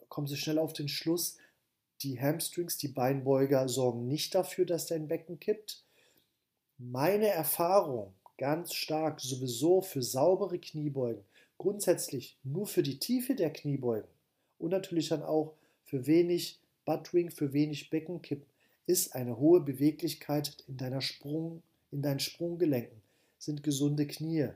kommen 0.10 0.28
Sie 0.28 0.38
schnell 0.38 0.60
auf 0.60 0.74
den 0.74 0.90
Schluss, 0.90 1.38
die 2.02 2.20
Hamstrings, 2.20 2.78
die 2.78 2.90
Beinbeuger 2.90 3.68
sorgen 3.68 4.08
nicht 4.08 4.36
dafür, 4.36 4.66
dass 4.66 4.86
dein 4.86 5.08
Becken 5.08 5.40
kippt. 5.40 5.84
Meine 6.78 7.28
Erfahrung 7.28 8.14
ganz 8.38 8.74
stark 8.74 9.20
sowieso 9.20 9.82
für 9.82 10.04
saubere 10.04 10.60
Kniebeugen 10.60 11.24
grundsätzlich 11.58 12.38
nur 12.44 12.68
für 12.68 12.84
die 12.84 13.00
Tiefe 13.00 13.36
der 13.36 13.52
Kniebeugen 13.52 14.10
und 14.60 14.72
natürlich 14.72 15.10
dann 15.10 15.24
auch 15.24 15.56
für 15.84 16.06
wenig 16.06 16.60
Buttwing, 16.86 17.32
für 17.32 17.54
wenig 17.54 17.90
Beckenkippen, 17.90 18.46
ist 18.86 19.16
eine 19.16 19.38
hohe 19.38 19.60
Beweglichkeit 19.60 20.64
in, 20.68 20.78
deiner 20.78 21.02
Sprung, 21.02 21.62
in 21.92 22.02
deinen 22.02 22.20
Sprunggelenken, 22.20 23.02
sind 23.38 23.64
gesunde 23.64 24.08
Knie. 24.08 24.50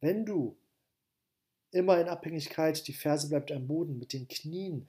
Wenn 0.00 0.24
du 0.24 0.56
immer 1.70 2.00
in 2.00 2.08
Abhängigkeit, 2.08 2.86
die 2.86 2.92
Ferse 2.92 3.28
bleibt 3.28 3.52
am 3.52 3.66
Boden, 3.66 3.98
mit 3.98 4.12
den 4.12 4.28
Knien 4.28 4.88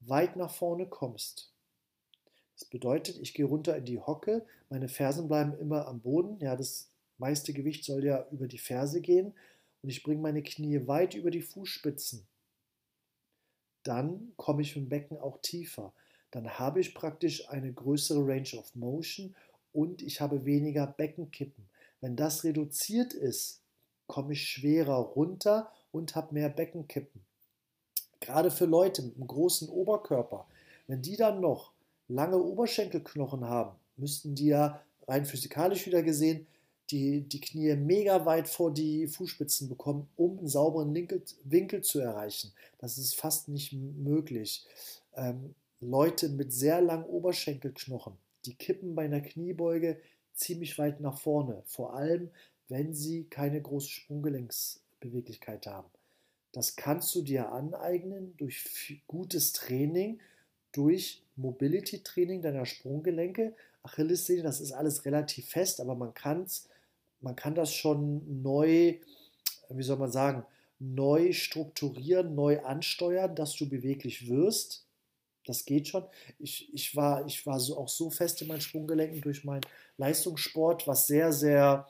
weit 0.00 0.36
nach 0.36 0.52
vorne 0.52 0.86
kommst. 0.86 1.52
Das 2.54 2.64
bedeutet, 2.64 3.18
ich 3.18 3.32
gehe 3.32 3.46
runter 3.46 3.76
in 3.76 3.84
die 3.84 3.98
Hocke, 3.98 4.44
meine 4.68 4.88
Fersen 4.88 5.28
bleiben 5.28 5.58
immer 5.58 5.86
am 5.86 6.00
Boden, 6.00 6.38
ja, 6.40 6.56
das 6.56 6.90
meiste 7.18 7.52
Gewicht 7.52 7.84
soll 7.84 8.04
ja 8.04 8.26
über 8.30 8.48
die 8.48 8.58
Ferse 8.58 9.00
gehen 9.00 9.34
und 9.86 9.90
ich 9.90 10.02
bringe 10.02 10.20
meine 10.20 10.42
Knie 10.42 10.88
weit 10.88 11.14
über 11.14 11.30
die 11.30 11.42
Fußspitzen. 11.42 12.26
Dann 13.84 14.32
komme 14.34 14.62
ich 14.62 14.74
im 14.74 14.88
Becken 14.88 15.16
auch 15.16 15.38
tiefer. 15.42 15.92
Dann 16.32 16.58
habe 16.58 16.80
ich 16.80 16.92
praktisch 16.92 17.48
eine 17.50 17.72
größere 17.72 18.26
Range 18.26 18.48
of 18.58 18.74
Motion 18.74 19.36
und 19.72 20.02
ich 20.02 20.20
habe 20.20 20.44
weniger 20.44 20.88
Beckenkippen. 20.88 21.68
Wenn 22.00 22.16
das 22.16 22.42
reduziert 22.42 23.14
ist, 23.14 23.62
komme 24.08 24.32
ich 24.32 24.48
schwerer 24.48 24.96
runter 24.96 25.70
und 25.92 26.16
habe 26.16 26.34
mehr 26.34 26.48
Beckenkippen. 26.48 27.20
Gerade 28.18 28.50
für 28.50 28.66
Leute 28.66 29.02
mit 29.02 29.14
einem 29.14 29.28
großen 29.28 29.68
Oberkörper, 29.68 30.48
wenn 30.88 31.00
die 31.00 31.16
dann 31.16 31.40
noch 31.40 31.70
lange 32.08 32.42
Oberschenkelknochen 32.42 33.44
haben, 33.44 33.76
müssten 33.96 34.34
die 34.34 34.48
ja 34.48 34.82
rein 35.06 35.24
physikalisch 35.24 35.86
wieder 35.86 36.02
gesehen 36.02 36.48
die, 36.90 37.22
die 37.22 37.40
Knie 37.40 37.74
mega 37.76 38.24
weit 38.24 38.48
vor 38.48 38.72
die 38.72 39.06
Fußspitzen 39.06 39.68
bekommen, 39.68 40.08
um 40.16 40.38
einen 40.38 40.48
sauberen 40.48 40.94
Winkel, 40.94 41.22
Winkel 41.44 41.82
zu 41.82 42.00
erreichen. 42.00 42.52
Das 42.78 42.98
ist 42.98 43.16
fast 43.16 43.48
nicht 43.48 43.72
möglich. 43.72 44.64
Ähm, 45.14 45.54
Leute 45.80 46.28
mit 46.28 46.52
sehr 46.52 46.80
langen 46.80 47.04
Oberschenkelknochen, 47.04 48.14
die 48.44 48.54
kippen 48.54 48.94
bei 48.94 49.04
einer 49.04 49.20
Kniebeuge 49.20 49.98
ziemlich 50.34 50.78
weit 50.78 51.00
nach 51.00 51.18
vorne, 51.18 51.62
vor 51.66 51.94
allem 51.94 52.30
wenn 52.68 52.94
sie 52.94 53.24
keine 53.24 53.60
große 53.60 53.88
Sprunggelenksbeweglichkeit 53.88 55.66
haben. 55.66 55.88
Das 56.52 56.76
kannst 56.76 57.14
du 57.14 57.22
dir 57.22 57.52
aneignen 57.52 58.34
durch 58.38 59.02
gutes 59.06 59.52
Training, 59.52 60.20
durch 60.72 61.22
Mobility-Training 61.36 62.42
deiner 62.42 62.66
Sprunggelenke. 62.66 63.54
Achillessehne, 63.82 64.42
das 64.42 64.60
ist 64.60 64.72
alles 64.72 65.04
relativ 65.04 65.50
fest, 65.50 65.80
aber 65.80 65.94
man, 65.94 66.14
kann's, 66.14 66.68
man 67.20 67.36
kann 67.36 67.54
das 67.54 67.72
schon 67.72 68.42
neu, 68.42 68.98
wie 69.68 69.82
soll 69.82 69.98
man 69.98 70.12
sagen, 70.12 70.44
neu 70.78 71.32
strukturieren, 71.32 72.34
neu 72.34 72.60
ansteuern, 72.62 73.34
dass 73.34 73.56
du 73.56 73.68
beweglich 73.68 74.28
wirst. 74.28 74.86
Das 75.46 75.64
geht 75.64 75.88
schon. 75.88 76.04
Ich, 76.38 76.72
ich 76.74 76.96
war, 76.96 77.24
ich 77.26 77.46
war 77.46 77.60
so, 77.60 77.78
auch 77.78 77.88
so 77.88 78.10
fest 78.10 78.42
in 78.42 78.48
meinen 78.48 78.60
Sprunggelenken 78.60 79.20
durch 79.20 79.44
meinen 79.44 79.64
Leistungssport, 79.96 80.86
was 80.86 81.06
sehr, 81.06 81.32
sehr 81.32 81.88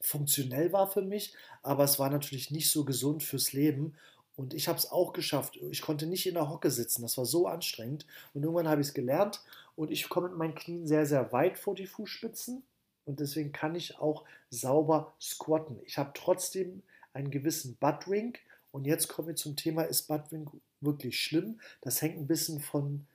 funktionell 0.00 0.72
war 0.72 0.90
für 0.90 1.02
mich, 1.02 1.34
aber 1.62 1.84
es 1.84 1.98
war 1.98 2.10
natürlich 2.10 2.50
nicht 2.50 2.70
so 2.70 2.84
gesund 2.84 3.22
fürs 3.22 3.52
Leben. 3.52 3.94
Und 4.36 4.52
ich 4.52 4.68
habe 4.68 4.78
es 4.78 4.90
auch 4.90 5.12
geschafft. 5.12 5.56
Ich 5.70 5.80
konnte 5.80 6.06
nicht 6.06 6.26
in 6.26 6.34
der 6.34 6.50
Hocke 6.50 6.70
sitzen. 6.70 7.02
Das 7.02 7.16
war 7.16 7.24
so 7.24 7.46
anstrengend. 7.46 8.04
Und 8.32 8.42
irgendwann 8.42 8.68
habe 8.68 8.80
ich 8.80 8.88
es 8.88 8.94
gelernt. 8.94 9.42
Und 9.76 9.92
ich 9.92 10.08
komme 10.08 10.28
mit 10.28 10.36
meinen 10.36 10.56
Knien 10.56 10.86
sehr, 10.86 11.06
sehr 11.06 11.32
weit 11.32 11.56
vor 11.56 11.74
die 11.74 11.86
Fußspitzen. 11.86 12.64
Und 13.06 13.20
deswegen 13.20 13.52
kann 13.52 13.74
ich 13.74 13.98
auch 13.98 14.24
sauber 14.50 15.14
squatten. 15.20 15.78
Ich 15.84 15.98
habe 15.98 16.12
trotzdem 16.14 16.82
einen 17.12 17.30
gewissen 17.30 17.76
Buttwink. 17.76 18.40
Und 18.72 18.86
jetzt 18.86 19.08
kommen 19.08 19.28
wir 19.28 19.36
zum 19.36 19.56
Thema, 19.56 19.82
ist 19.82 20.08
Buttwink 20.08 20.50
wirklich 20.80 21.20
schlimm? 21.20 21.60
Das 21.80 22.02
hängt 22.02 22.18
ein 22.18 22.26
bisschen 22.26 22.60
von 22.60 23.06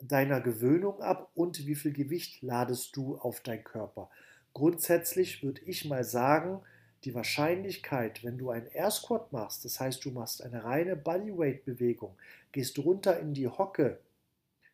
deiner 0.00 0.40
Gewöhnung 0.40 1.00
ab 1.02 1.30
und 1.34 1.66
wie 1.66 1.74
viel 1.74 1.92
Gewicht 1.92 2.42
ladest 2.42 2.96
du 2.96 3.18
auf 3.18 3.40
deinen 3.40 3.64
Körper. 3.64 4.10
Grundsätzlich 4.54 5.42
würde 5.42 5.60
ich 5.62 5.84
mal 5.84 6.04
sagen, 6.04 6.62
die 7.04 7.14
Wahrscheinlichkeit, 7.14 8.24
wenn 8.24 8.38
du 8.38 8.50
einen 8.50 8.66
Air 8.68 8.90
Squat 8.90 9.32
machst, 9.32 9.64
das 9.64 9.80
heißt, 9.80 10.04
du 10.04 10.10
machst 10.10 10.42
eine 10.42 10.64
reine 10.64 10.96
Bodyweight 10.96 11.64
Bewegung, 11.64 12.16
gehst 12.52 12.78
runter 12.78 13.18
in 13.18 13.32
die 13.32 13.48
Hocke, 13.48 14.00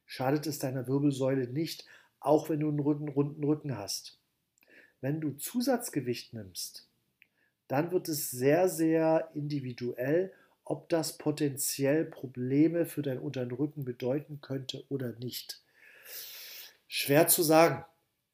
schadet 0.07 0.47
es 0.47 0.59
deiner 0.59 0.87
Wirbelsäule 0.87 1.49
nicht, 1.49 1.85
auch 2.21 2.49
wenn 2.49 2.61
du 2.61 2.69
einen 2.69 2.81
runden, 2.81 3.09
runden 3.09 3.45
Rücken 3.45 3.77
hast. 3.77 4.19
Wenn 5.01 5.21
du 5.21 5.33
Zusatzgewicht 5.33 6.33
nimmst, 6.33 6.89
dann 7.69 7.91
wird 7.91 8.09
es 8.09 8.31
sehr, 8.31 8.69
sehr 8.69 9.31
individuell, 9.35 10.33
ob 10.65 10.89
das 10.89 11.19
potenziell 11.19 12.05
Probleme 12.05 12.87
für 12.87 13.03
deinen 13.03 13.21
unteren 13.21 13.51
Rücken 13.51 13.85
bedeuten 13.85 14.41
könnte 14.41 14.85
oder 14.89 15.13
nicht. 15.19 15.61
Schwer 16.89 17.29
zu 17.29 17.43
sagen 17.43 17.85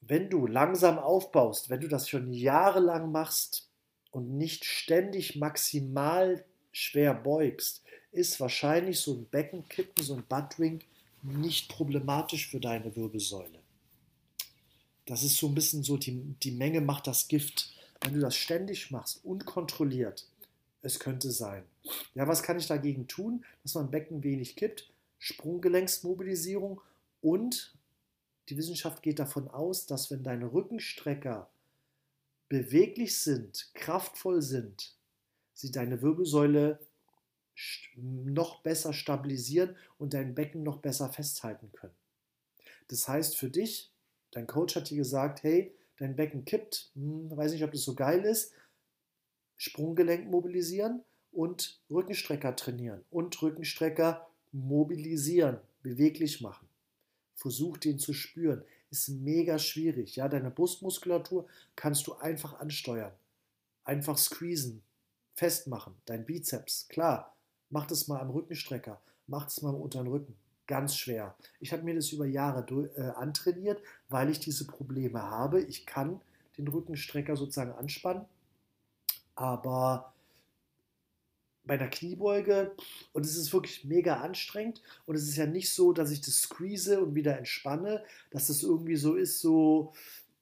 wenn 0.07 0.29
du 0.29 0.47
langsam 0.47 0.99
aufbaust, 0.99 1.69
wenn 1.69 1.81
du 1.81 1.87
das 1.87 2.09
schon 2.09 2.33
jahrelang 2.33 3.11
machst 3.11 3.69
und 4.11 4.37
nicht 4.37 4.65
ständig 4.65 5.35
maximal 5.35 6.43
schwer 6.71 7.13
beugst, 7.13 7.83
ist 8.11 8.39
wahrscheinlich 8.39 8.99
so 8.99 9.13
ein 9.13 9.25
Beckenkippen, 9.25 10.03
so 10.03 10.15
ein 10.15 10.23
Buttwink 10.27 10.85
nicht 11.21 11.69
problematisch 11.69 12.49
für 12.49 12.59
deine 12.59 12.95
Wirbelsäule. 12.95 13.62
Das 15.05 15.23
ist 15.23 15.37
so 15.37 15.47
ein 15.47 15.55
bisschen 15.55 15.83
so, 15.83 15.97
die, 15.97 16.21
die 16.43 16.51
Menge 16.51 16.81
macht 16.81 17.07
das 17.07 17.27
Gift. 17.27 17.73
Wenn 18.01 18.13
du 18.13 18.19
das 18.19 18.35
ständig 18.35 18.91
machst, 18.91 19.23
unkontrolliert, 19.23 20.27
es 20.81 20.99
könnte 20.99 21.31
sein. 21.31 21.63
Ja, 22.15 22.27
was 22.27 22.43
kann 22.43 22.57
ich 22.57 22.67
dagegen 22.67 23.07
tun, 23.07 23.45
dass 23.63 23.75
mein 23.75 23.91
Becken 23.91 24.23
wenig 24.23 24.55
kippt? 24.55 24.89
Sprunggelenksmobilisierung 25.19 26.81
und 27.21 27.73
die 28.49 28.57
Wissenschaft 28.57 29.01
geht 29.01 29.19
davon 29.19 29.47
aus, 29.47 29.85
dass 29.85 30.11
wenn 30.11 30.23
deine 30.23 30.51
Rückenstrecker 30.51 31.49
beweglich 32.49 33.17
sind, 33.17 33.69
kraftvoll 33.73 34.41
sind, 34.41 34.93
sie 35.53 35.71
deine 35.71 36.01
Wirbelsäule 36.01 36.79
noch 37.95 38.61
besser 38.61 38.91
stabilisieren 38.91 39.77
und 39.97 40.13
dein 40.13 40.35
Becken 40.35 40.63
noch 40.63 40.79
besser 40.79 41.09
festhalten 41.09 41.71
können. 41.71 41.95
Das 42.89 43.07
heißt 43.07 43.37
für 43.37 43.49
dich, 43.49 43.92
dein 44.33 44.47
Coach 44.47 44.75
hat 44.75 44.89
dir 44.89 44.97
gesagt, 44.97 45.43
hey, 45.43 45.73
dein 45.97 46.15
Becken 46.15 46.45
kippt, 46.45 46.91
hm, 46.95 47.35
weiß 47.35 47.51
nicht, 47.53 47.63
ob 47.63 47.71
das 47.71 47.83
so 47.83 47.95
geil 47.95 48.23
ist, 48.25 48.53
Sprunggelenk 49.57 50.29
mobilisieren 50.29 51.03
und 51.31 51.79
Rückenstrecker 51.89 52.55
trainieren 52.55 53.03
und 53.09 53.41
Rückenstrecker 53.41 54.27
mobilisieren, 54.51 55.59
beweglich 55.81 56.41
machen. 56.41 56.67
Versuch 57.35 57.77
den 57.77 57.99
zu 57.99 58.13
spüren. 58.13 58.63
Ist 58.89 59.09
mega 59.09 59.57
schwierig. 59.57 60.15
Ja, 60.15 60.29
deine 60.29 60.51
Brustmuskulatur 60.51 61.47
kannst 61.75 62.05
du 62.07 62.13
einfach 62.13 62.59
ansteuern. 62.59 63.11
Einfach 63.83 64.17
squeezen, 64.17 64.83
festmachen. 65.33 65.95
Dein 66.05 66.25
Bizeps, 66.25 66.87
klar. 66.89 67.35
Mach 67.69 67.87
das 67.87 68.07
mal 68.07 68.19
am 68.21 68.29
Rückenstrecker. 68.29 69.01
Mach 69.25 69.45
das 69.45 69.61
mal 69.61 69.69
am 69.69 69.81
unteren 69.81 70.07
Rücken. 70.07 70.35
Ganz 70.67 70.95
schwer. 70.95 71.35
Ich 71.59 71.73
habe 71.73 71.83
mir 71.83 71.95
das 71.95 72.11
über 72.11 72.25
Jahre 72.25 72.65
äh, 72.95 73.01
antrainiert, 73.19 73.81
weil 74.09 74.29
ich 74.29 74.39
diese 74.39 74.65
Probleme 74.65 75.21
habe. 75.21 75.61
Ich 75.61 75.85
kann 75.85 76.21
den 76.57 76.67
Rückenstrecker 76.67 77.35
sozusagen 77.35 77.73
anspannen, 77.73 78.25
aber 79.35 80.13
bei 81.65 81.75
einer 81.75 81.87
Kniebeuge 81.87 82.75
und 83.13 83.25
es 83.25 83.37
ist 83.37 83.53
wirklich 83.53 83.85
mega 83.85 84.17
anstrengend 84.21 84.81
und 85.05 85.15
es 85.15 85.27
ist 85.27 85.37
ja 85.37 85.45
nicht 85.45 85.71
so, 85.71 85.93
dass 85.93 86.11
ich 86.11 86.21
das 86.21 86.41
squeeze 86.41 87.01
und 87.01 87.15
wieder 87.15 87.37
entspanne, 87.37 88.03
dass 88.31 88.47
das 88.47 88.63
irgendwie 88.63 88.97
so 88.97 89.15
ist, 89.15 89.39
so 89.39 89.93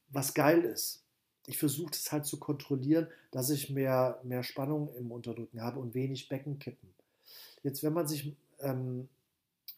was 0.09 0.33
geil 0.33 0.63
ist. 0.63 1.03
Ich 1.47 1.57
versuche 1.57 1.91
das 1.91 2.11
halt 2.11 2.25
zu 2.25 2.39
kontrollieren, 2.39 3.07
dass 3.31 3.49
ich 3.49 3.69
mehr, 3.69 4.19
mehr 4.23 4.43
Spannung 4.43 4.93
im 4.95 5.11
Unterdrücken 5.11 5.61
habe 5.61 5.79
und 5.79 5.93
wenig 5.93 6.29
Beckenkippen. 6.29 6.89
Jetzt, 7.63 7.83
wenn 7.83 7.93
man 7.93 8.07
sich, 8.07 8.35
ähm, 8.59 9.07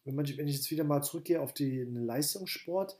wenn, 0.05 0.15
man, 0.15 0.25
wenn 0.37 0.47
ich 0.47 0.55
jetzt 0.55 0.71
wieder 0.71 0.83
mal 0.83 1.01
zurückgehe 1.01 1.41
auf 1.41 1.53
den 1.53 1.95
Leistungssport, 1.95 2.97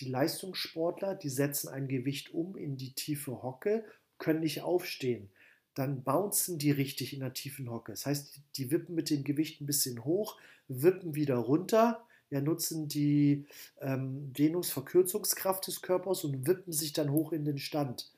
die 0.00 0.08
Leistungssportler, 0.08 1.14
die 1.14 1.30
setzen 1.30 1.68
ein 1.68 1.88
Gewicht 1.88 2.32
um 2.32 2.56
in 2.56 2.76
die 2.76 2.92
tiefe 2.92 3.42
Hocke, 3.42 3.84
können 4.18 4.40
nicht 4.40 4.62
aufstehen 4.62 5.30
dann 5.76 6.02
bouncen 6.02 6.58
die 6.58 6.70
richtig 6.70 7.12
in 7.12 7.20
der 7.20 7.34
tiefen 7.34 7.70
Hocke. 7.70 7.92
Das 7.92 8.06
heißt, 8.06 8.40
die 8.56 8.70
wippen 8.70 8.94
mit 8.94 9.10
dem 9.10 9.24
Gewicht 9.24 9.60
ein 9.60 9.66
bisschen 9.66 10.06
hoch, 10.06 10.38
wippen 10.68 11.14
wieder 11.14 11.36
runter, 11.36 12.02
ja, 12.30 12.40
nutzen 12.40 12.88
die 12.88 13.46
ähm, 13.82 14.32
Dehnungsverkürzungskraft 14.32 15.66
des 15.66 15.82
Körpers 15.82 16.24
und 16.24 16.46
wippen 16.46 16.72
sich 16.72 16.94
dann 16.94 17.12
hoch 17.12 17.30
in 17.32 17.44
den 17.44 17.58
Stand. 17.58 18.10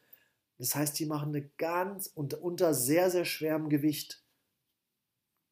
Das 0.59 0.77
heißt, 0.77 0.99
die 1.01 1.07
machen 1.07 1.31
eine 1.31 1.49
ganz 1.59 2.11
unter, 2.15 2.43
unter 2.43 2.75
sehr, 2.75 3.11
sehr 3.11 3.25
schwerem 3.25 3.69
Gewicht. 3.69 4.23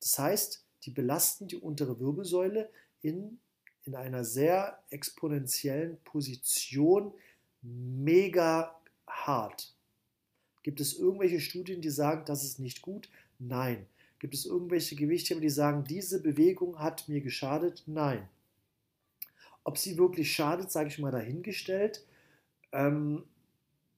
Das 0.00 0.16
heißt, 0.18 0.64
die 0.86 0.90
belasten 0.90 1.48
die 1.48 1.56
untere 1.56 2.00
Wirbelsäule 2.00 2.70
in, 3.02 3.38
in 3.84 3.94
einer 3.94 4.24
sehr 4.24 4.82
exponentiellen 4.90 5.98
Position 6.04 7.12
mega 7.62 8.74
hart. 9.06 9.74
Gibt 10.62 10.80
es 10.80 10.98
irgendwelche 10.98 11.40
Studien, 11.40 11.80
die 11.80 11.90
sagen, 11.90 12.24
das 12.26 12.44
ist 12.44 12.58
nicht 12.58 12.82
gut? 12.82 13.08
Nein. 13.38 13.86
Gibt 14.18 14.34
es 14.34 14.46
irgendwelche 14.46 14.96
Gewichtheber, 14.96 15.40
die 15.40 15.50
sagen, 15.50 15.84
diese 15.84 16.22
Bewegung 16.22 16.78
hat 16.78 17.08
mir 17.08 17.20
geschadet? 17.20 17.82
Nein. 17.86 18.28
Ob 19.62 19.78
sie 19.78 19.98
wirklich 19.98 20.32
schadet, 20.32 20.70
sage 20.70 20.88
ich 20.88 20.98
mal 20.98 21.10
dahingestellt. 21.10 22.04
Ähm, 22.72 23.24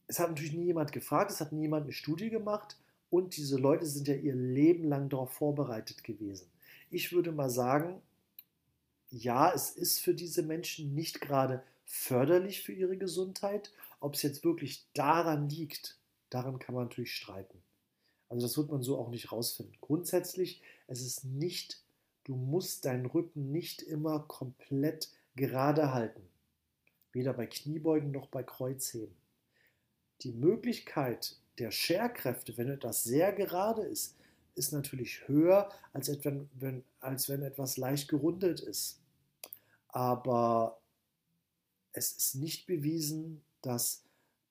es 0.07 0.19
hat 0.19 0.31
natürlich 0.31 0.55
nie 0.55 0.65
jemand 0.65 0.93
gefragt, 0.93 1.31
es 1.31 1.41
hat 1.41 1.53
nie 1.53 1.63
jemand 1.63 1.85
eine 1.85 1.93
Studie 1.93 2.31
gemacht 2.31 2.77
und 3.11 3.37
diese 3.37 3.59
Leute 3.59 3.87
sind 3.87 4.09
ja 4.09 4.15
ihr 4.15 4.35
Leben 4.35 4.85
lang 4.85 5.09
darauf 5.09 5.33
vorbereitet 5.33 6.03
gewesen. 6.03 6.51
Ich 6.91 7.13
würde 7.13 7.33
mal 7.33 7.51
sagen, 7.51 8.01
ja, 9.11 9.53
es 9.53 9.71
ist 9.71 10.01
für 10.01 10.15
diese 10.15 10.43
Menschen 10.43 10.95
nicht 10.95 11.21
gerade 11.21 11.63
förderlich 11.85 12.63
für 12.63 12.73
ihre 12.73 12.97
Gesundheit. 12.97 13.73
Ob 14.01 14.15
es 14.15 14.23
jetzt 14.23 14.45
wirklich 14.45 14.87
daran 14.95 15.49
liegt, 15.49 15.99
daran 16.31 16.59
kann 16.59 16.75
man 16.75 16.85
natürlich 16.85 17.15
streiten. 17.15 17.63
Also 18.29 18.47
das 18.47 18.57
wird 18.59 18.71
man 18.71 18.83
so 18.83 18.99
auch 18.99 19.09
nicht 19.09 19.33
rausfinden. 19.33 19.75
Grundsätzlich, 19.81 20.63
es 20.87 21.01
ist 21.01 21.25
nicht, 21.25 21.83
du 22.25 22.37
musst 22.37 22.85
deinen 22.85 23.07
Rücken 23.07 23.51
nicht 23.51 23.83
immer 23.83 24.21
komplett 24.21 25.09
gerade 25.35 25.95
halten. 25.95 26.23
Weder 27.13 27.33
bei 27.33 27.47
Kniebeugen 27.47 28.11
noch 28.11 28.29
bei 28.29 28.43
Kreuzheben. 28.43 29.17
Die 30.23 30.33
Möglichkeit 30.33 31.37
der 31.59 31.71
Scherkräfte, 31.71 32.57
wenn 32.59 32.69
etwas 32.69 33.03
sehr 33.03 33.33
gerade 33.33 33.83
ist, 33.83 34.18
ist 34.59 34.73
natürlich 34.73 35.27
höher, 35.29 35.71
als 35.93 36.09
wenn, 36.25 36.49
wenn, 36.55 36.85
als 37.01 37.29
wenn 37.29 37.43
etwas 37.43 37.77
leicht 37.77 38.09
gerundet 38.09 38.61
ist. 38.61 39.01
Aber 39.89 40.79
es 41.93 42.13
ist 42.13 42.35
nicht 42.35 42.67
bewiesen, 42.67 43.43
dass 43.63 44.03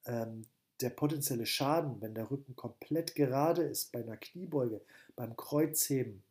ähm, 0.06 0.46
der 0.82 0.90
potenzielle 0.90 1.46
Schaden, 1.46 2.02
wenn 2.02 2.14
der 2.14 2.30
Rücken 2.30 2.56
komplett 2.56 3.16
gerade 3.16 3.64
ist, 3.64 3.92
bei 3.92 4.00
einer 4.00 4.18
Kniebeuge, 4.18 4.82
beim 5.16 5.36
Kreuzheben, 5.36 6.24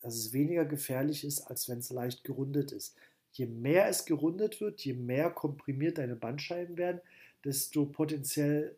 dass 0.00 0.14
es 0.14 0.32
weniger 0.32 0.64
gefährlich 0.64 1.24
ist, 1.24 1.42
als 1.42 1.68
wenn 1.68 1.78
es 1.78 1.90
leicht 1.90 2.24
gerundet 2.24 2.72
ist. 2.72 2.96
Je 3.32 3.46
mehr 3.46 3.88
es 3.88 4.06
gerundet 4.06 4.60
wird, 4.60 4.80
je 4.80 4.94
mehr 4.94 5.30
komprimiert 5.30 5.98
deine 5.98 6.16
Bandscheiben 6.16 6.76
werden, 6.76 7.00
desto 7.44 7.86
potenziell 7.86 8.76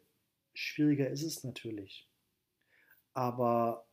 schwieriger 0.54 1.08
ist 1.08 1.22
es 1.22 1.44
natürlich. 1.44 2.06
Aber 3.14 3.84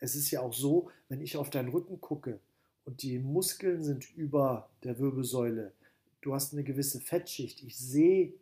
es 0.00 0.14
ist 0.14 0.30
ja 0.30 0.40
auch 0.40 0.54
so, 0.54 0.90
wenn 1.08 1.20
ich 1.20 1.36
auf 1.36 1.50
deinen 1.50 1.70
Rücken 1.70 2.00
gucke 2.00 2.40
und 2.84 3.02
die 3.02 3.18
Muskeln 3.18 3.82
sind 3.82 4.14
über 4.16 4.68
der 4.84 4.98
Wirbelsäule, 4.98 5.72
du 6.20 6.34
hast 6.34 6.52
eine 6.52 6.64
gewisse 6.64 7.00
Fettschicht, 7.00 7.62
ich 7.62 7.76
sehe 7.76 8.32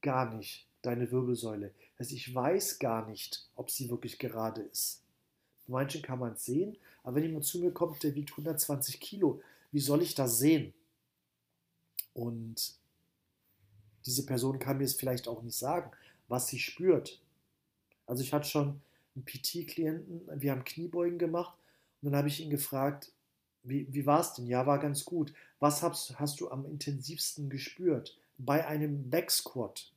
gar 0.00 0.34
nicht 0.34 0.66
deine 0.82 1.10
Wirbelsäule. 1.10 1.72
Das 1.96 2.06
heißt, 2.06 2.16
ich 2.16 2.34
weiß 2.34 2.78
gar 2.78 3.06
nicht, 3.08 3.48
ob 3.54 3.70
sie 3.70 3.90
wirklich 3.90 4.18
gerade 4.18 4.62
ist. 4.62 5.02
Bei 5.66 5.74
manchen 5.74 6.02
kann 6.02 6.18
man 6.18 6.32
es 6.32 6.44
sehen, 6.44 6.76
aber 7.02 7.16
wenn 7.16 7.24
jemand 7.24 7.44
zu 7.44 7.58
mir 7.58 7.72
kommt, 7.72 8.02
der 8.02 8.14
wiegt 8.14 8.30
120 8.32 9.00
Kilo, 9.00 9.40
wie 9.70 9.80
soll 9.80 10.02
ich 10.02 10.14
das 10.14 10.38
sehen? 10.38 10.72
Und 12.14 12.74
diese 14.04 14.26
Person 14.26 14.58
kann 14.58 14.78
mir 14.78 14.84
es 14.84 14.94
vielleicht 14.94 15.28
auch 15.28 15.42
nicht 15.42 15.56
sagen, 15.56 15.90
was 16.28 16.48
sie 16.48 16.58
spürt. 16.58 17.20
Also 18.06 18.22
ich 18.22 18.32
hatte 18.32 18.48
schon 18.48 18.80
einen 19.14 19.24
PT-Klienten, 19.24 20.40
wir 20.40 20.50
haben 20.50 20.64
Kniebeugen 20.64 21.18
gemacht 21.18 21.56
und 22.00 22.10
dann 22.10 22.16
habe 22.18 22.28
ich 22.28 22.40
ihn 22.40 22.50
gefragt, 22.50 23.12
wie, 23.62 23.86
wie 23.92 24.06
war 24.06 24.20
es 24.20 24.34
denn? 24.34 24.46
Ja, 24.46 24.66
war 24.66 24.78
ganz 24.78 25.04
gut. 25.04 25.32
Was 25.60 25.82
hast, 25.82 26.18
hast 26.18 26.40
du 26.40 26.50
am 26.50 26.66
intensivsten 26.66 27.48
gespürt? 27.48 28.18
Bei 28.38 28.66
einem 28.66 29.08
Backsquat. 29.08 29.92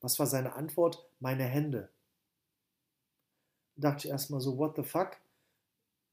Was 0.00 0.18
war 0.18 0.26
seine 0.26 0.54
Antwort? 0.54 1.06
Meine 1.20 1.44
Hände. 1.44 1.88
Da 3.76 3.90
dachte 3.90 4.06
ich 4.06 4.10
erstmal 4.10 4.40
so, 4.40 4.58
what 4.58 4.74
the 4.76 4.82
fuck? 4.82 5.18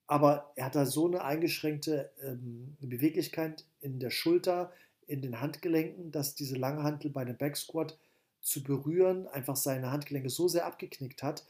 Aber 0.06 0.52
er 0.56 0.66
hat 0.66 0.76
da 0.76 0.86
so 0.86 1.08
eine 1.08 1.24
eingeschränkte 1.24 2.12
ähm, 2.22 2.78
Beweglichkeit 2.80 3.66
in 3.82 4.00
der 4.00 4.12
Schulter, 4.12 4.72
in 5.06 5.22
den 5.22 5.42
Handgelenken, 5.42 6.12
dass 6.12 6.36
diese 6.36 6.56
lange 6.56 6.84
Hantel 6.84 7.10
bei 7.10 7.22
einem 7.22 7.38
Backsquat 7.38 7.98
zu 8.42 8.64
berühren 8.64 9.28
einfach 9.28 9.56
seine 9.56 9.92
Handgelenke 9.92 10.30
so 10.30 10.48
sehr 10.48 10.66
abgeknickt 10.66 11.24
hat, 11.24 11.46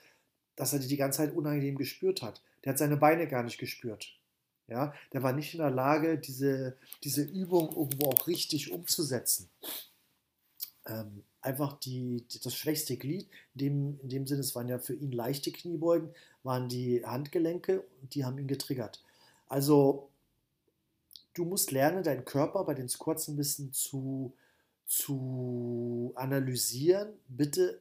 dass 0.57 0.73
er 0.73 0.79
die 0.79 0.87
die 0.87 0.97
ganze 0.97 1.19
Zeit 1.19 1.33
unangenehm 1.33 1.77
gespürt 1.77 2.21
hat. 2.21 2.41
Der 2.65 2.73
hat 2.73 2.79
seine 2.79 2.97
Beine 2.97 3.27
gar 3.27 3.43
nicht 3.43 3.57
gespürt. 3.57 4.17
Ja, 4.67 4.93
der 5.13 5.23
war 5.23 5.31
nicht 5.31 5.53
in 5.53 5.61
der 5.61 5.69
Lage, 5.69 6.17
diese, 6.17 6.75
diese 7.01 7.23
Übung 7.23 7.69
irgendwo 7.69 8.09
auch 8.09 8.27
richtig 8.27 8.73
umzusetzen. 8.73 9.49
Ähm, 10.85 11.23
einfach 11.39 11.79
die, 11.79 12.25
die, 12.29 12.41
das 12.41 12.53
schwächste 12.53 12.97
Glied, 12.97 13.29
in 13.55 13.59
dem, 13.59 13.99
in 14.01 14.09
dem 14.09 14.27
Sinne, 14.27 14.41
es 14.41 14.55
waren 14.55 14.67
ja 14.67 14.79
für 14.79 14.93
ihn 14.93 15.13
leichte 15.13 15.53
Kniebeugen, 15.53 16.09
waren 16.43 16.67
die 16.67 17.05
Handgelenke 17.05 17.85
und 18.01 18.13
die 18.13 18.25
haben 18.25 18.37
ihn 18.39 18.47
getriggert. 18.47 19.01
Also 19.47 20.09
du 21.33 21.45
musst 21.45 21.71
lernen, 21.71 22.03
deinen 22.03 22.25
Körper 22.25 22.65
bei 22.65 22.73
den 22.73 22.89
Squats 22.89 23.29
ein 23.29 23.37
bisschen 23.37 23.71
zu, 23.71 24.33
zu 24.85 26.11
analysieren. 26.15 27.13
Bitte 27.29 27.79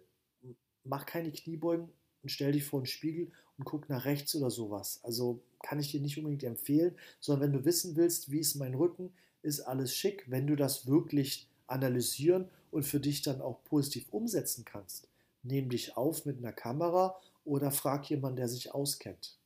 mach 0.84 1.04
keine 1.04 1.32
Kniebeugen 1.32 1.90
und 2.26 2.30
stell 2.30 2.50
dich 2.50 2.64
vor 2.64 2.80
den 2.80 2.86
Spiegel 2.86 3.30
und 3.56 3.66
guck 3.66 3.88
nach 3.88 4.04
rechts 4.04 4.34
oder 4.34 4.50
sowas. 4.50 4.98
Also 5.04 5.44
kann 5.62 5.78
ich 5.78 5.92
dir 5.92 6.00
nicht 6.00 6.18
unbedingt 6.18 6.42
empfehlen, 6.42 6.96
sondern 7.20 7.52
wenn 7.52 7.58
du 7.60 7.64
wissen 7.64 7.94
willst, 7.94 8.32
wie 8.32 8.40
ist 8.40 8.56
mein 8.56 8.74
Rücken, 8.74 9.12
ist 9.42 9.60
alles 9.60 9.94
schick. 9.94 10.24
Wenn 10.28 10.48
du 10.48 10.56
das 10.56 10.88
wirklich 10.88 11.46
analysieren 11.68 12.48
und 12.72 12.82
für 12.82 12.98
dich 12.98 13.22
dann 13.22 13.40
auch 13.40 13.62
positiv 13.62 14.08
umsetzen 14.10 14.64
kannst, 14.64 15.06
nimm 15.44 15.68
dich 15.68 15.96
auf 15.96 16.24
mit 16.24 16.38
einer 16.38 16.52
Kamera 16.52 17.16
oder 17.44 17.70
frag 17.70 18.10
jemanden, 18.10 18.38
der 18.38 18.48
sich 18.48 18.74
auskennt. 18.74 19.38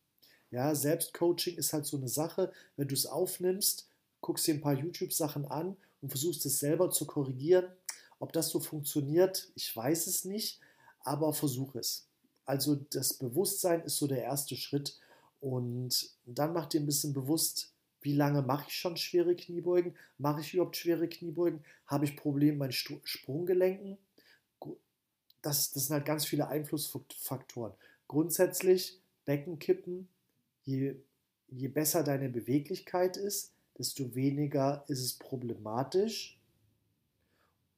Ja, 0.51 0.75
Selbstcoaching 0.75 1.59
ist 1.59 1.75
halt 1.75 1.85
so 1.85 1.99
eine 1.99 2.09
Sache, 2.09 2.51
wenn 2.79 2.89
du 2.89 2.95
es 2.95 3.05
aufnimmst, 3.05 3.91
guckst 4.23 4.47
dir 4.47 4.55
ein 4.55 4.63
paar 4.63 4.73
YouTube-Sachen 4.73 5.45
an 5.45 5.77
und 6.01 6.09
versuchst 6.09 6.47
es 6.47 6.61
selber 6.61 6.91
zu 6.91 7.05
korrigieren. 7.05 7.67
Ob 8.21 8.33
das 8.33 8.49
so 8.49 8.59
funktioniert, 8.59 9.53
ich 9.55 9.77
weiß 9.77 10.07
es 10.07 10.25
nicht, 10.25 10.61
aber 11.03 11.35
versuch 11.35 11.75
es. 11.75 12.10
Also 12.51 12.75
das 12.91 13.15
Bewusstsein 13.15 13.83
ist 13.83 13.99
so 13.99 14.09
der 14.09 14.25
erste 14.25 14.57
Schritt 14.57 14.99
und 15.39 16.11
dann 16.27 16.53
mach 16.53 16.67
dir 16.67 16.81
ein 16.81 16.87
bisschen 16.87 17.13
bewusst, 17.13 17.73
wie 18.01 18.17
lange 18.17 18.43
mache 18.43 18.65
ich 18.67 18.75
schon 18.75 18.97
schwere 18.97 19.37
Kniebeugen? 19.37 19.95
Mache 20.19 20.41
ich 20.41 20.53
überhaupt 20.53 20.77
schwere 20.77 21.09
Kniebeugen? 21.09 21.63
Habe 21.87 22.07
ich 22.07 22.17
Probleme 22.17 22.51
mit 22.51 22.59
meinen 22.59 22.73
Sprunggelenken? 23.05 23.99
Das, 25.43 25.71
das 25.71 25.87
sind 25.87 25.95
halt 25.95 26.05
ganz 26.05 26.27
viele 26.27 26.49
Einflussfaktoren. 26.49 27.73
Grundsätzlich 28.09 28.99
Beckenkippen, 29.27 30.09
je, 30.65 30.97
je 31.47 31.69
besser 31.69 32.03
deine 32.03 32.31
Beweglichkeit 32.31 33.17
ist, 33.17 33.53
desto 33.79 34.17
weniger 34.17 34.85
ist 34.89 35.05
es 35.05 35.13
problematisch. 35.13 36.37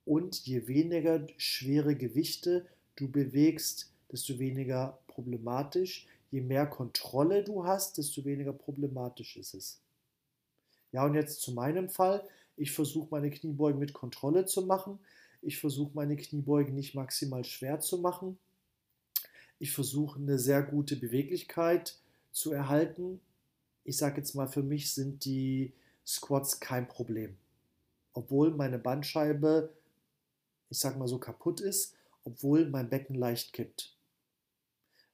Und 0.06 0.46
je 0.46 0.66
weniger 0.66 1.26
schwere 1.36 1.94
Gewichte 1.94 2.64
du 2.96 3.10
bewegst, 3.10 3.91
desto 4.12 4.38
weniger 4.38 4.98
problematisch. 5.08 6.06
Je 6.30 6.40
mehr 6.40 6.66
Kontrolle 6.66 7.42
du 7.42 7.64
hast, 7.64 7.98
desto 7.98 8.24
weniger 8.24 8.52
problematisch 8.52 9.36
ist 9.36 9.54
es. 9.54 9.80
Ja, 10.92 11.04
und 11.06 11.14
jetzt 11.14 11.40
zu 11.40 11.52
meinem 11.52 11.88
Fall. 11.88 12.26
Ich 12.56 12.72
versuche 12.72 13.08
meine 13.10 13.30
Kniebeugen 13.30 13.80
mit 13.80 13.94
Kontrolle 13.94 14.44
zu 14.44 14.62
machen. 14.62 14.98
Ich 15.40 15.58
versuche 15.58 15.92
meine 15.94 16.16
Kniebeugen 16.16 16.74
nicht 16.74 16.94
maximal 16.94 17.44
schwer 17.44 17.80
zu 17.80 17.98
machen. 17.98 18.38
Ich 19.58 19.72
versuche 19.72 20.18
eine 20.18 20.38
sehr 20.38 20.62
gute 20.62 20.96
Beweglichkeit 20.96 21.98
zu 22.30 22.52
erhalten. 22.52 23.20
Ich 23.84 23.96
sage 23.96 24.18
jetzt 24.18 24.34
mal, 24.34 24.48
für 24.48 24.62
mich 24.62 24.92
sind 24.92 25.24
die 25.24 25.72
Squats 26.06 26.60
kein 26.60 26.86
Problem. 26.86 27.36
Obwohl 28.12 28.50
meine 28.50 28.78
Bandscheibe, 28.78 29.72
ich 30.68 30.78
sage 30.78 30.98
mal 30.98 31.08
so, 31.08 31.18
kaputt 31.18 31.60
ist, 31.60 31.94
obwohl 32.24 32.68
mein 32.68 32.90
Becken 32.90 33.16
leicht 33.16 33.52
kippt. 33.52 33.96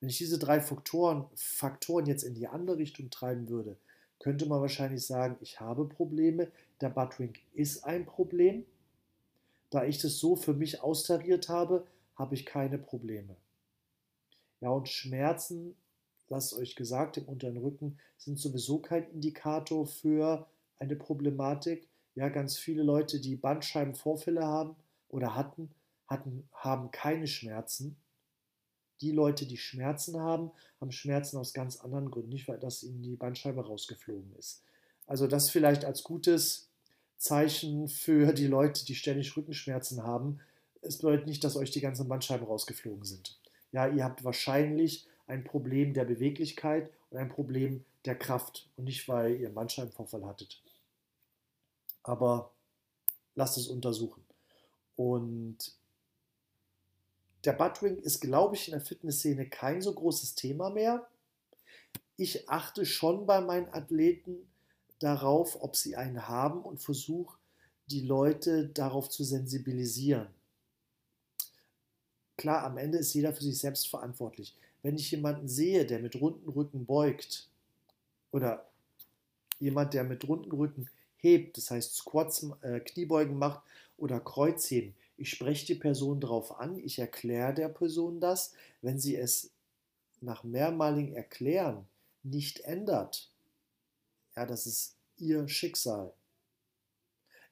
Wenn 0.00 0.08
ich 0.08 0.18
diese 0.18 0.38
drei 0.38 0.60
Faktoren, 0.60 1.26
Faktoren 1.34 2.06
jetzt 2.06 2.22
in 2.22 2.34
die 2.34 2.48
andere 2.48 2.78
Richtung 2.78 3.10
treiben 3.10 3.48
würde, 3.48 3.76
könnte 4.20 4.46
man 4.46 4.60
wahrscheinlich 4.60 5.04
sagen, 5.06 5.36
ich 5.40 5.60
habe 5.60 5.88
Probleme, 5.88 6.50
der 6.80 6.90
Buttwing 6.90 7.34
ist 7.54 7.84
ein 7.84 8.06
Problem. 8.06 8.64
Da 9.70 9.84
ich 9.84 9.98
das 9.98 10.18
so 10.18 10.36
für 10.36 10.54
mich 10.54 10.82
austariert 10.82 11.48
habe, 11.48 11.86
habe 12.16 12.34
ich 12.34 12.46
keine 12.46 12.78
Probleme. 12.78 13.36
Ja, 14.60 14.70
und 14.70 14.88
Schmerzen, 14.88 15.76
lasst 16.28 16.54
euch 16.54 16.74
gesagt, 16.74 17.16
im 17.16 17.24
unteren 17.24 17.58
Rücken 17.58 17.98
sind 18.16 18.38
sowieso 18.38 18.78
kein 18.78 19.08
Indikator 19.10 19.86
für 19.86 20.46
eine 20.78 20.96
Problematik. 20.96 21.86
Ja, 22.14 22.28
ganz 22.28 22.56
viele 22.56 22.82
Leute, 22.82 23.20
die 23.20 23.36
Bandscheibenvorfälle 23.36 24.44
haben 24.44 24.74
oder 25.08 25.36
hatten, 25.36 25.70
hatten 26.08 26.48
haben 26.52 26.90
keine 26.90 27.28
Schmerzen. 27.28 27.96
Die 29.00 29.12
Leute, 29.12 29.46
die 29.46 29.56
Schmerzen 29.56 30.18
haben, 30.20 30.50
haben 30.80 30.92
Schmerzen 30.92 31.36
aus 31.36 31.52
ganz 31.52 31.80
anderen 31.80 32.10
Gründen, 32.10 32.30
nicht 32.30 32.48
weil 32.48 32.58
das 32.58 32.82
ihnen 32.82 33.02
die 33.02 33.16
Bandscheibe 33.16 33.64
rausgeflogen 33.64 34.34
ist. 34.36 34.62
Also 35.06 35.26
das 35.26 35.50
vielleicht 35.50 35.84
als 35.84 36.02
gutes 36.02 36.68
Zeichen 37.16 37.88
für 37.88 38.32
die 38.32 38.46
Leute, 38.46 38.84
die 38.84 38.94
ständig 38.94 39.36
Rückenschmerzen 39.36 40.02
haben. 40.02 40.40
Es 40.82 40.98
bedeutet 40.98 41.26
nicht, 41.26 41.42
dass 41.42 41.56
euch 41.56 41.70
die 41.70 41.80
ganzen 41.80 42.08
Bandscheiben 42.08 42.46
rausgeflogen 42.46 43.04
sind. 43.04 43.38
Ja, 43.72 43.88
ihr 43.88 44.04
habt 44.04 44.24
wahrscheinlich 44.24 45.06
ein 45.26 45.44
Problem 45.44 45.92
der 45.94 46.04
Beweglichkeit 46.04 46.90
und 47.10 47.18
ein 47.18 47.28
Problem 47.28 47.84
der 48.04 48.16
Kraft 48.16 48.68
und 48.76 48.84
nicht, 48.84 49.08
weil 49.08 49.36
ihr 49.36 49.46
einen 49.46 49.54
Bandscheibenvorfall 49.54 50.24
hattet. 50.24 50.62
Aber 52.02 52.52
lass 53.34 53.56
es 53.56 53.66
untersuchen. 53.68 54.24
Und 54.96 55.77
der 57.44 57.52
Buttwing 57.52 57.98
ist, 57.98 58.20
glaube 58.20 58.56
ich, 58.56 58.68
in 58.68 58.72
der 58.72 58.80
Fitnessszene 58.80 59.48
kein 59.48 59.80
so 59.80 59.92
großes 59.92 60.34
Thema 60.34 60.70
mehr. 60.70 61.06
Ich 62.16 62.48
achte 62.48 62.84
schon 62.84 63.26
bei 63.26 63.40
meinen 63.40 63.72
Athleten 63.72 64.48
darauf, 64.98 65.62
ob 65.62 65.76
sie 65.76 65.96
einen 65.96 66.28
haben 66.28 66.62
und 66.62 66.82
versuche, 66.82 67.38
die 67.86 68.00
Leute 68.00 68.68
darauf 68.68 69.08
zu 69.08 69.24
sensibilisieren. 69.24 70.28
Klar, 72.36 72.64
am 72.64 72.76
Ende 72.78 72.98
ist 72.98 73.14
jeder 73.14 73.32
für 73.32 73.42
sich 73.42 73.58
selbst 73.58 73.88
verantwortlich. 73.88 74.56
Wenn 74.82 74.96
ich 74.96 75.10
jemanden 75.10 75.48
sehe, 75.48 75.86
der 75.86 75.98
mit 75.98 76.20
runden 76.20 76.48
Rücken 76.48 76.86
beugt 76.86 77.48
oder 78.30 78.68
jemand, 79.58 79.94
der 79.94 80.04
mit 80.04 80.26
runden 80.28 80.52
Rücken 80.52 80.88
hebt, 81.16 81.56
das 81.56 81.70
heißt 81.70 81.96
Squats, 81.96 82.46
äh, 82.62 82.80
Kniebeugen 82.80 83.38
macht 83.38 83.62
oder 83.96 84.20
Kreuzheben, 84.20 84.94
ich 85.18 85.30
spreche 85.30 85.66
die 85.66 85.74
Person 85.74 86.20
darauf 86.20 86.58
an, 86.58 86.78
ich 86.78 86.98
erkläre 86.98 87.52
der 87.52 87.68
Person 87.68 88.20
das. 88.20 88.52
Wenn 88.80 88.98
sie 88.98 89.16
es 89.16 89.50
nach 90.20 90.44
mehrmaligen 90.44 91.12
Erklären 91.12 91.86
nicht 92.22 92.60
ändert, 92.60 93.30
ja, 94.36 94.46
das 94.46 94.66
ist 94.66 94.96
ihr 95.16 95.48
Schicksal. 95.48 96.12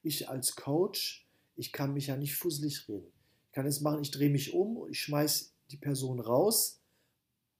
Ich 0.01 0.29
als 0.29 0.55
Coach, 0.55 1.27
ich 1.57 1.73
kann 1.73 1.93
mich 1.93 2.07
ja 2.07 2.15
nicht 2.15 2.35
fusselig 2.35 2.87
reden. 2.87 3.11
Ich 3.47 3.51
kann 3.51 3.65
es 3.65 3.81
machen, 3.81 4.01
ich 4.01 4.11
drehe 4.11 4.29
mich 4.29 4.53
um, 4.53 4.87
ich 4.89 5.01
schmeiße 5.01 5.49
die 5.71 5.77
Person 5.77 6.21
raus 6.21 6.79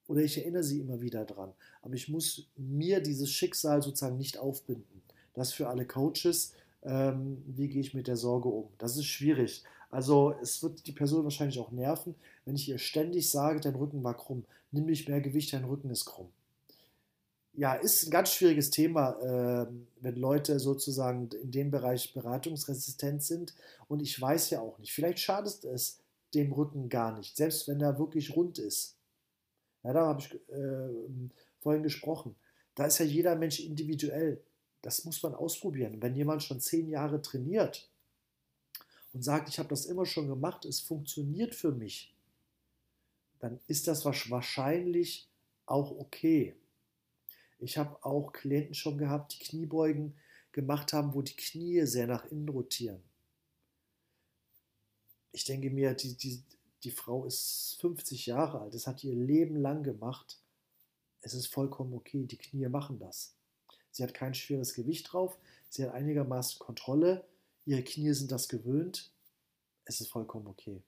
oder 0.07 0.21
ich 0.21 0.37
erinnere 0.37 0.63
sie 0.63 0.79
immer 0.79 1.01
wieder 1.01 1.25
dran. 1.25 1.53
Aber 1.81 1.95
ich 1.95 2.07
muss 2.07 2.47
mir 2.55 3.01
dieses 3.01 3.29
Schicksal 3.29 3.81
sozusagen 3.83 4.17
nicht 4.17 4.37
aufbinden. 4.37 5.01
Das 5.33 5.51
für 5.51 5.67
alle 5.67 5.85
Coaches. 5.85 6.53
Ähm, 6.83 7.43
wie 7.47 7.67
gehe 7.67 7.81
ich 7.81 7.93
mit 7.93 8.07
der 8.07 8.15
Sorge 8.15 8.47
um? 8.47 8.69
Das 8.77 8.95
ist 8.95 9.07
schwierig. 9.07 9.63
Also 9.89 10.35
es 10.41 10.61
wird 10.61 10.85
die 10.85 10.91
Person 10.91 11.23
wahrscheinlich 11.23 11.59
auch 11.59 11.71
nerven, 11.71 12.15
wenn 12.45 12.55
ich 12.55 12.67
ihr 12.67 12.77
ständig 12.77 13.29
sage, 13.29 13.59
dein 13.59 13.75
Rücken 13.75 14.03
war 14.03 14.15
krumm, 14.15 14.45
nimm 14.71 14.85
nicht 14.85 15.07
mehr 15.07 15.21
Gewicht, 15.21 15.53
dein 15.53 15.63
Rücken 15.63 15.89
ist 15.89 16.05
krumm. 16.05 16.29
Ja, 17.53 17.73
ist 17.73 18.05
ein 18.05 18.11
ganz 18.11 18.31
schwieriges 18.31 18.69
Thema, 18.69 19.13
äh, 19.19 19.67
wenn 20.01 20.15
Leute 20.15 20.59
sozusagen 20.59 21.29
in 21.41 21.51
dem 21.51 21.71
Bereich 21.71 22.13
beratungsresistent 22.13 23.23
sind. 23.23 23.55
Und 23.87 24.01
ich 24.01 24.19
weiß 24.21 24.51
ja 24.51 24.61
auch 24.61 24.77
nicht, 24.77 24.93
vielleicht 24.93 25.19
schadet 25.19 25.63
es 25.63 25.97
dem 26.35 26.51
Rücken 26.51 26.87
gar 26.89 27.17
nicht, 27.17 27.35
selbst 27.35 27.67
wenn 27.67 27.81
er 27.81 27.97
wirklich 27.97 28.35
rund 28.35 28.59
ist. 28.59 28.95
Ja, 29.83 29.93
da 29.93 30.05
habe 30.05 30.19
ich 30.19 30.33
äh, 30.53 31.29
vorhin 31.61 31.81
gesprochen. 31.81 32.35
Da 32.75 32.85
ist 32.85 32.99
ja 32.99 33.05
jeder 33.05 33.35
Mensch 33.35 33.59
individuell. 33.59 34.39
Das 34.83 35.03
muss 35.05 35.23
man 35.23 35.33
ausprobieren. 35.33 35.99
Wenn 35.99 36.15
jemand 36.15 36.43
schon 36.43 36.59
zehn 36.59 36.89
Jahre 36.89 37.21
trainiert, 37.21 37.89
und 39.17 39.23
sagt, 39.23 39.49
ich 39.49 39.57
habe 39.57 39.69
das 39.69 39.87
immer 39.87 40.05
schon 40.05 40.27
gemacht, 40.27 40.63
es 40.63 40.79
funktioniert 40.79 41.55
für 41.55 41.71
mich, 41.71 42.15
dann 43.39 43.59
ist 43.65 43.87
das 43.87 44.05
wahrscheinlich 44.05 45.27
auch 45.65 45.89
okay. 45.89 46.55
Ich 47.57 47.79
habe 47.79 48.05
auch 48.05 48.31
Klienten 48.31 48.75
schon 48.75 48.99
gehabt, 48.99 49.33
die 49.33 49.43
Kniebeugen 49.43 50.15
gemacht 50.51 50.93
haben, 50.93 51.15
wo 51.15 51.23
die 51.23 51.35
Knie 51.35 51.83
sehr 51.87 52.05
nach 52.05 52.25
innen 52.25 52.47
rotieren. 52.47 53.01
Ich 55.31 55.45
denke 55.45 55.71
mir, 55.71 55.95
die, 55.95 56.15
die, 56.15 56.43
die 56.83 56.91
Frau 56.91 57.25
ist 57.25 57.77
50 57.81 58.27
Jahre 58.27 58.61
alt, 58.61 58.75
das 58.75 58.85
hat 58.85 59.03
ihr 59.03 59.15
Leben 59.15 59.55
lang 59.55 59.81
gemacht. 59.81 60.37
Es 61.21 61.33
ist 61.33 61.47
vollkommen 61.47 61.95
okay, 61.95 62.27
die 62.27 62.37
Knie 62.37 62.67
machen 62.67 62.99
das. 62.99 63.33
Sie 63.89 64.03
hat 64.03 64.13
kein 64.13 64.35
schweres 64.35 64.75
Gewicht 64.75 65.11
drauf, 65.11 65.39
sie 65.69 65.83
hat 65.83 65.95
einigermaßen 65.95 66.59
Kontrolle 66.59 67.27
ihre 67.67 67.83
Knie 67.83 68.13
sind 68.13 68.31
das 68.31 68.47
gewöhnt, 68.47 69.11
es 69.83 70.01
ist 70.01 70.09
vollkommen 70.09 70.47
okay. 70.47 70.81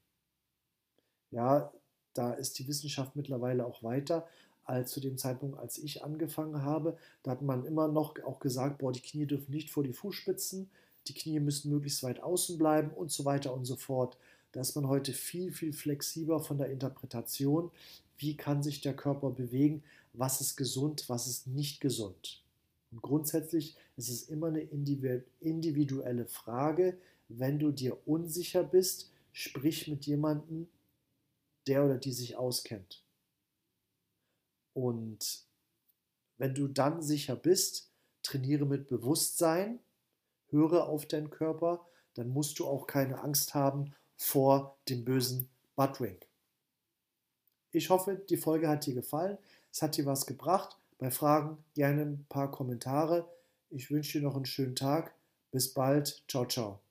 Ja, 1.30 1.72
da 2.14 2.34
ist 2.34 2.58
die 2.58 2.68
Wissenschaft 2.68 3.16
mittlerweile 3.16 3.66
auch 3.66 3.84
weiter 3.84 4.28
als 4.64 4.92
zu 4.92 5.00
dem 5.00 5.18
Zeitpunkt, 5.18 5.58
als 5.58 5.78
ich 5.78 6.04
angefangen 6.04 6.64
habe. 6.64 6.98
Da 7.24 7.32
hat 7.32 7.42
man 7.42 7.66
immer 7.66 7.88
noch 7.88 8.16
auch 8.24 8.40
gesagt, 8.40 8.78
boah, 8.78 8.92
die 8.92 9.02
Knie 9.02 9.26
dürfen 9.26 9.52
nicht 9.52 9.72
vor 9.72 9.84
die 9.84 9.94
Fußspitzen, 9.94 10.70
die 11.08 11.14
Knie 11.14 11.40
müssen 11.40 11.72
möglichst 11.72 12.04
weit 12.04 12.22
außen 12.22 12.58
bleiben 12.58 12.92
und 12.92 13.12
so 13.12 13.26
weiter 13.26 13.54
und 13.54 13.66
so 13.66 13.76
fort. 13.76 14.18
Da 14.52 14.62
ist 14.62 14.76
man 14.76 14.88
heute 14.88 15.12
viel, 15.12 15.52
viel 15.52 15.74
flexibler 15.74 16.40
von 16.40 16.58
der 16.58 16.70
Interpretation. 16.72 17.72
Wie 18.18 18.38
kann 18.38 18.64
sich 18.64 18.82
der 18.82 18.96
Körper 18.96 19.32
bewegen? 19.32 19.84
Was 20.14 20.40
ist 20.40 20.56
gesund? 20.56 21.10
Was 21.10 21.28
ist 21.28 21.48
nicht 21.48 21.82
gesund? 21.82 22.42
Und 22.92 23.02
grundsätzlich 23.02 23.78
ist 23.98 24.10
es 24.10 24.24
immer 24.24 24.48
eine 24.48 24.62
individuelle 24.62 26.26
Frage. 26.26 26.98
Wenn 27.28 27.60
du 27.60 27.72
dir 27.72 27.98
unsicher 28.08 28.64
bist, 28.64 29.12
sprich 29.32 29.88
mit 29.88 30.06
jemandem, 30.06 30.68
der 31.68 31.86
oder 31.86 31.98
die 31.98 32.14
sich 32.14 32.36
auskennt. 32.36 33.04
Und 34.74 35.44
wenn 36.38 36.56
du 36.56 36.68
dann 36.68 37.02
sicher 37.02 37.36
bist, 37.36 37.92
trainiere 38.24 38.66
mit 38.66 38.88
Bewusstsein, 38.88 39.80
höre 40.48 40.88
auf 40.88 41.06
deinen 41.06 41.30
Körper, 41.30 41.86
dann 42.16 42.30
musst 42.30 42.60
du 42.60 42.66
auch 42.66 42.88
keine 42.88 43.22
Angst 43.22 43.54
haben 43.54 43.94
vor 44.16 44.78
dem 44.90 45.06
bösen 45.06 45.50
Buttwing. 45.76 46.18
Ich 47.72 47.90
hoffe, 47.90 48.16
die 48.30 48.38
Folge 48.38 48.68
hat 48.68 48.86
dir 48.86 48.96
gefallen. 48.96 49.38
Es 49.72 49.82
hat 49.82 49.96
dir 49.96 50.06
was 50.06 50.26
gebracht. 50.26 50.79
Bei 51.00 51.10
Fragen 51.10 51.64
gerne 51.74 52.04
ein 52.04 52.26
paar 52.28 52.52
Kommentare. 52.52 53.28
Ich 53.70 53.90
wünsche 53.90 54.20
dir 54.20 54.26
noch 54.26 54.36
einen 54.36 54.46
schönen 54.46 54.76
Tag. 54.76 55.16
Bis 55.52 55.74
bald. 55.74 56.24
Ciao, 56.28 56.46
ciao. 56.46 56.82